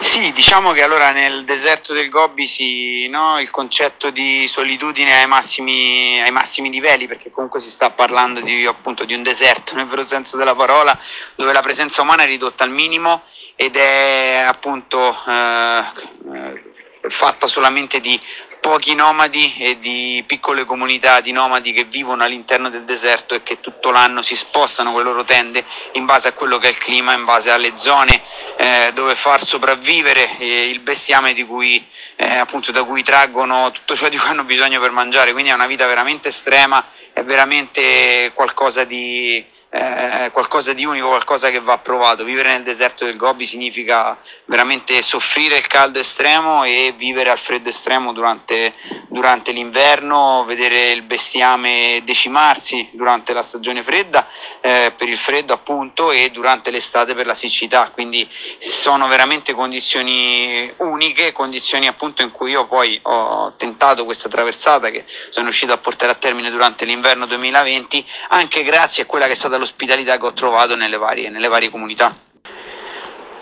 Sì, 0.00 0.30
diciamo 0.32 0.72
che 0.72 0.82
allora 0.82 1.10
nel 1.10 1.44
deserto 1.44 1.92
del 1.92 2.08
Gobi 2.08 2.46
si, 2.46 3.08
no, 3.08 3.40
il 3.40 3.50
concetto 3.50 4.10
di 4.10 4.46
solitudine 4.46 5.12
ai 5.12 5.26
massimi, 5.26 6.20
ai 6.20 6.30
massimi, 6.30 6.70
livelli, 6.70 7.08
perché 7.08 7.30
comunque 7.32 7.58
si 7.58 7.68
sta 7.68 7.90
parlando 7.90 8.40
di, 8.40 8.64
appunto, 8.64 9.04
di 9.04 9.14
un 9.14 9.24
deserto 9.24 9.74
nel 9.74 9.86
vero 9.88 10.02
senso 10.02 10.36
della 10.36 10.54
parola, 10.54 10.96
dove 11.34 11.52
la 11.52 11.62
presenza 11.62 12.02
umana 12.02 12.22
è 12.22 12.26
ridotta 12.26 12.62
al 12.62 12.70
minimo 12.70 13.22
ed 13.56 13.74
è 13.74 14.44
appunto 14.46 15.16
eh, 15.26 15.82
eh 16.32 16.66
fatta 17.10 17.46
solamente 17.46 18.00
di 18.00 18.20
pochi 18.68 18.94
nomadi 18.94 19.54
e 19.56 19.78
di 19.78 20.22
piccole 20.26 20.66
comunità 20.66 21.22
di 21.22 21.32
nomadi 21.32 21.72
che 21.72 21.84
vivono 21.84 22.22
all'interno 22.22 22.68
del 22.68 22.84
deserto 22.84 23.34
e 23.34 23.42
che 23.42 23.60
tutto 23.60 23.90
l'anno 23.90 24.20
si 24.20 24.36
spostano 24.36 24.92
con 24.92 25.02
le 25.02 25.08
loro 25.08 25.24
tende 25.24 25.64
in 25.92 26.04
base 26.04 26.28
a 26.28 26.32
quello 26.32 26.58
che 26.58 26.66
è 26.66 26.70
il 26.70 26.76
clima, 26.76 27.14
in 27.14 27.24
base 27.24 27.50
alle 27.50 27.78
zone 27.78 28.22
eh, 28.56 28.90
dove 28.92 29.14
far 29.14 29.42
sopravvivere 29.42 30.36
eh, 30.36 30.68
il 30.68 30.80
bestiame 30.80 31.32
di 31.32 31.46
cui, 31.46 31.82
eh, 32.16 32.36
appunto, 32.36 32.70
da 32.70 32.84
cui 32.84 33.02
traggono 33.02 33.70
tutto 33.70 33.96
ciò 33.96 34.10
di 34.10 34.18
cui 34.18 34.28
hanno 34.28 34.44
bisogno 34.44 34.80
per 34.80 34.90
mangiare. 34.90 35.32
Quindi 35.32 35.50
è 35.50 35.54
una 35.54 35.66
vita 35.66 35.86
veramente 35.86 36.28
estrema, 36.28 36.84
è 37.14 37.24
veramente 37.24 38.32
qualcosa 38.34 38.84
di 38.84 39.42
eh, 39.70 40.30
qualcosa 40.32 40.72
di 40.72 40.84
unico, 40.84 41.08
qualcosa 41.08 41.50
che 41.50 41.60
va 41.60 41.78
provato. 41.78 42.24
Vivere 42.24 42.50
nel 42.50 42.62
deserto 42.62 43.04
del 43.04 43.16
Gobi 43.16 43.44
significa 43.44 44.16
veramente 44.46 45.02
soffrire 45.02 45.56
il 45.56 45.66
caldo 45.66 45.98
estremo 45.98 46.64
e 46.64 46.94
vivere 46.96 47.30
al 47.30 47.38
freddo 47.38 47.68
estremo 47.68 48.12
durante, 48.12 48.74
durante 49.08 49.52
l'inverno, 49.52 50.44
vedere 50.46 50.90
il 50.92 51.02
bestiame 51.02 52.00
decimarsi 52.04 52.88
durante 52.92 53.32
la 53.32 53.42
stagione 53.42 53.82
fredda 53.82 54.28
eh, 54.60 54.92
per 54.96 55.08
il 55.08 55.16
freddo 55.16 55.52
appunto 55.52 56.10
e 56.10 56.30
durante 56.30 56.70
l'estate 56.70 57.14
per 57.14 57.26
la 57.26 57.34
siccità. 57.34 57.90
Quindi 57.90 58.28
sono 58.58 59.06
veramente 59.08 59.54
condizioni 59.54 60.72
uniche, 60.78 61.32
condizioni 61.32 61.86
appunto 61.86 62.22
in 62.22 62.30
cui 62.30 62.50
io 62.50 62.66
poi 62.66 62.98
ho 63.02 63.54
tentato 63.56 64.04
questa 64.04 64.28
traversata 64.28 64.90
che 64.90 65.04
sono 65.30 65.46
riuscito 65.46 65.72
a 65.72 65.78
portare 65.78 66.12
a 66.12 66.14
termine 66.14 66.50
durante 66.50 66.84
l'inverno 66.84 67.26
2020 67.26 68.06
anche 68.28 68.62
grazie 68.62 69.04
a 69.04 69.06
quella 69.06 69.26
che 69.26 69.32
è 69.32 69.34
stata 69.34 69.54
dall'ospitalità 69.54 70.18
che 70.18 70.26
ho 70.26 70.32
trovato 70.32 70.76
nelle 70.76 70.96
varie, 70.96 71.30
nelle 71.30 71.48
varie 71.48 71.70
comunità. 71.70 72.27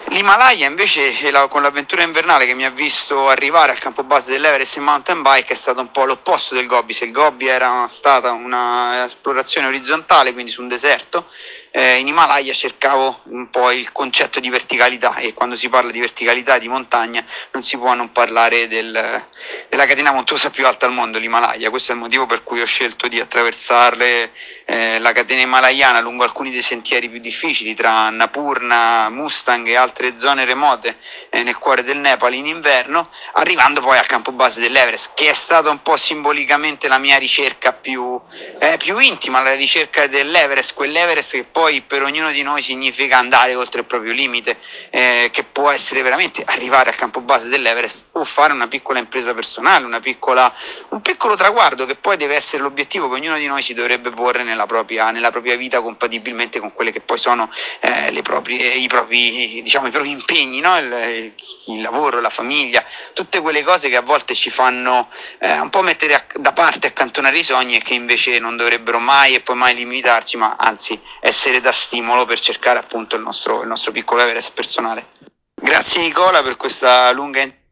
L'Himalaya 0.09 0.67
invece 0.69 1.15
con 1.49 1.63
l'avventura 1.63 2.03
invernale 2.03 2.47
che 2.47 2.55
mi 2.55 2.65
ha 2.65 2.71
visto 2.71 3.29
arrivare 3.29 3.73
al 3.73 3.79
campo 3.81 4.05
base 4.05 4.31
dell'Everest 4.31 4.77
in 4.77 4.85
mountain 4.85 5.21
bike 5.21 5.53
è 5.53 5.57
stato 5.57 5.81
un 5.81 5.91
po' 5.91 6.05
l'opposto 6.05 6.55
del 6.55 6.67
Gobi, 6.67 6.93
se 6.93 7.07
il 7.07 7.13
Gobi 7.13 7.49
era 7.49 7.89
stata 7.89 8.31
un'esplorazione 8.31 9.67
orizzontale, 9.67 10.33
quindi 10.33 10.53
su 10.53 10.63
un 10.63 10.69
deserto, 10.69 11.29
eh, 11.77 11.99
in 11.99 12.07
Himalaya 12.07 12.55
cercavo 12.55 13.21
un 13.25 13.51
po' 13.51 13.71
il 13.71 13.93
concetto 13.93 14.41
di 14.41 14.49
verticalità 14.49 15.17
e 15.17 15.35
quando 15.35 15.57
si 15.57 15.69
parla 15.69 15.91
di 15.91 16.01
verticalità 16.01 16.57
di 16.57 16.69
montagna 16.69 17.23
non 17.51 17.65
si 17.65 17.77
può 17.77 17.93
non 17.93 18.13
parlare 18.13 18.67
del, 18.67 19.25
della 19.69 19.85
catena 19.85 20.11
montuosa 20.11 20.49
più 20.49 20.67
alta 20.67 20.87
al 20.87 20.93
mondo, 20.93 21.19
l'Himalaya. 21.19 21.69
Questo 21.69 21.93
è 21.93 21.95
il 21.95 22.01
motivo 22.01 22.25
per 22.25 22.43
cui 22.43 22.63
ho 22.63 22.65
scelto 22.65 23.09
di 23.09 23.21
attraversare 23.21 24.33
eh, 24.65 24.99
la 25.01 25.13
catena 25.13 25.43
himalayana 25.43 26.01
lungo 26.01 26.25
alcuni 26.25 26.51
dei 26.51 26.63
sentieri 26.63 27.11
più 27.11 27.21
difficili 27.21 27.75
tra 27.75 28.09
Napurna, 28.09 29.11
Mustang 29.11 29.69
e 29.69 29.77
altre 29.77 30.17
zone 30.17 30.47
remote 30.47 30.97
eh, 31.29 31.43
nel 31.43 31.59
cuore 31.59 31.83
del 31.83 31.99
Nepal 31.99 32.33
in 32.33 32.47
inverno, 32.47 33.11
arrivando 33.35 33.83
poi 33.83 33.99
al 33.99 34.07
campo 34.07 34.33
base 34.33 34.63
dell'Everest, 34.63 35.13
che 35.13 35.29
è 35.29 35.35
stata 35.35 35.69
un 35.69 35.83
po' 35.83 35.99
simbolicamente 35.99 36.89
la 36.89 36.97
mia 36.97 37.19
ricerca 37.19 37.75
più, 37.75 38.19
eh, 38.59 38.79
più 38.79 38.97
intima, 38.97 39.43
la 39.43 39.55
ricerca 39.55 40.07
dell'Everest, 40.07 40.73
quell'Everest 40.73 41.33
che 41.33 41.45
poi 41.45 41.66
per 41.87 42.03
ognuno 42.03 42.31
di 42.31 42.43
noi 42.43 42.63
significa 42.63 43.19
andare 43.19 43.55
oltre 43.55 43.81
il 43.81 43.87
proprio 43.87 44.13
limite, 44.13 44.59
eh, 44.91 45.29
che 45.33 45.45
può 45.45 45.71
essere 45.71 46.03
veramente 46.03 46.43
arrivare 46.45 46.91
al 46.91 46.97
campo 46.97 47.21
base 47.21 47.49
dell'Everest 47.49 48.07
o 48.13 48.25
fare 48.25 48.53
una 48.53 48.69
piccola 48.69 48.99
impresa 48.99 49.35
personale, 49.35 49.85
piccola, 50.01 50.53
un 50.91 51.01
piccolo 51.03 51.35
traguardo 51.35 51.85
che 51.87 51.97
poi 51.97 52.17
deve 52.17 52.35
essere 52.35 52.63
l'obiettivo 52.63 53.09
che 53.09 53.17
ognuno 53.17 53.37
di 53.37 53.47
noi 53.47 53.63
si 53.63 53.75
dovrebbe 53.75 54.11
porre 54.11 54.45
nella 54.45 54.67
propria, 54.67 55.11
nella 55.11 55.31
propria 55.31 55.57
vita 55.57 55.81
compatibilmente 55.81 56.61
con 56.61 56.73
quelle 56.73 56.93
che 56.93 57.01
poi 57.01 57.19
sono 57.19 57.51
eh, 57.81 58.21
proprie, 58.23 58.75
i, 58.75 58.87
propri, 58.87 59.63
diciamo, 59.63 59.89
i, 59.89 59.91
propri, 59.91 60.11
impegni, 60.11 60.61
no? 60.61 60.79
il, 60.79 61.33
il, 61.67 61.81
lavoro, 61.81 62.21
la 62.21 62.31
famiglia, 62.31 62.85
tutte 63.13 63.41
quelle 63.41 63.63
cose 63.63 63.89
che 63.89 63.97
a 63.97 64.03
volte 64.03 64.35
ci 64.35 64.51
fanno 64.51 65.09
eh, 65.39 65.59
un 65.59 65.71
po' 65.71 65.83
mettere 65.83 66.15
a, 66.15 66.25
da 66.35 66.53
parte, 66.53 66.89
accantonare 66.89 67.39
i 67.39 67.43
sogni 67.43 67.77
e 67.77 67.83
che 67.83 67.95
invece 67.95 68.39
non 68.39 68.57
dovrebbero 68.57 68.99
mai 68.99 69.35
e 69.35 69.41
poi 69.41 69.57
mai 69.57 69.75
limitarci, 69.75 70.37
ma 70.37 70.57
anzi 70.59 71.01
essere 71.21 71.56
da 71.61 71.73
stimolo 71.73 72.25
per 72.25 72.41
cercare 72.41 72.79
appunto 72.79 73.17
il 73.17 73.23
nostro, 73.23 73.63
il 73.63 73.69
nostro 73.69 73.93
piccolo 73.93 74.23
Everest 74.23 74.53
personale. 74.53 75.07
Grazie 75.55 76.03
Nicola 76.03 76.43
per 76.43 76.57
questa 76.57 77.11
lunga 77.13 77.41
intervista. 77.41 77.65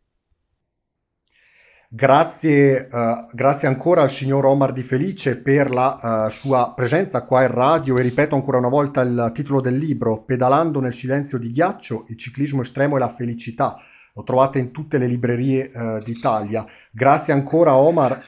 Grazie, 1.94 2.88
uh, 2.90 3.28
grazie, 3.30 3.68
ancora 3.68 4.02
al 4.02 4.10
signor 4.10 4.46
Omar 4.46 4.72
Di 4.72 4.82
Felice 4.82 5.40
per 5.40 5.70
la 5.70 6.26
uh, 6.26 6.28
sua 6.28 6.72
presenza 6.74 7.22
qua 7.22 7.42
in 7.42 7.52
radio 7.52 7.96
e 7.96 8.02
ripeto 8.02 8.34
ancora 8.34 8.58
una 8.58 8.68
volta 8.68 9.02
il 9.02 9.30
titolo 9.32 9.60
del 9.60 9.76
libro, 9.76 10.24
Pedalando 10.24 10.80
nel 10.80 10.92
silenzio 10.92 11.38
di 11.38 11.52
ghiaccio, 11.52 12.06
il 12.08 12.18
ciclismo 12.18 12.62
estremo 12.62 12.96
e 12.96 12.98
la 12.98 13.14
felicità. 13.14 13.76
Lo 14.14 14.24
trovate 14.24 14.58
in 14.58 14.72
tutte 14.72 14.98
le 14.98 15.06
librerie 15.06 15.70
uh, 15.72 16.02
d'Italia. 16.02 16.66
Grazie 16.90 17.32
ancora 17.32 17.76
Omar. 17.76 18.26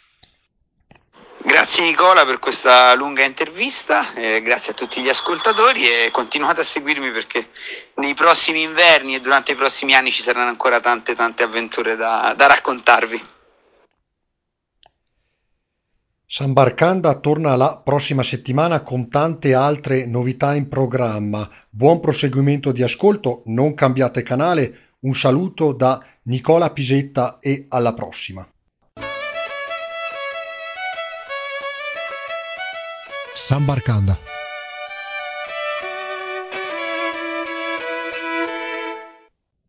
Grazie 1.67 1.83
Nicola 1.83 2.25
per 2.25 2.39
questa 2.39 2.95
lunga 2.95 3.25
intervista, 3.25 4.15
eh, 4.15 4.41
grazie 4.41 4.71
a 4.71 4.77
tutti 4.77 5.03
gli 5.03 5.09
ascoltatori 5.09 5.83
e 5.83 6.13
continuate 6.13 6.61
a 6.61 6.65
seguirmi 6.65 7.11
perché 7.11 7.49
nei 7.95 8.15
prossimi 8.15 8.63
inverni 8.63 9.17
e 9.17 9.21
durante 9.21 9.51
i 9.51 9.57
prossimi 9.57 9.93
anni 9.93 10.13
ci 10.13 10.23
saranno 10.23 10.49
ancora 10.49 10.79
tante 10.79 11.17
tante 11.17 11.43
avventure 11.43 11.97
da, 11.97 12.35
da 12.37 12.47
raccontarvi. 12.47 13.21
Sambarcanda 16.25 17.19
torna 17.19 17.57
la 17.57 17.83
prossima 17.85 18.23
settimana 18.23 18.83
con 18.83 19.09
tante 19.09 19.53
altre 19.53 20.07
novità 20.07 20.55
in 20.55 20.69
programma. 20.69 21.51
Buon 21.69 21.99
proseguimento 21.99 22.71
di 22.71 22.85
ascolto, 22.85 23.43
non 23.47 23.75
cambiate 23.75 24.23
canale. 24.23 24.93
Un 25.01 25.15
saluto 25.15 25.73
da 25.73 26.01
Nicola 26.23 26.71
Pisetta 26.71 27.39
e 27.41 27.67
alla 27.71 27.93
prossima. 27.93 28.49
Sambarcanda 33.37 34.17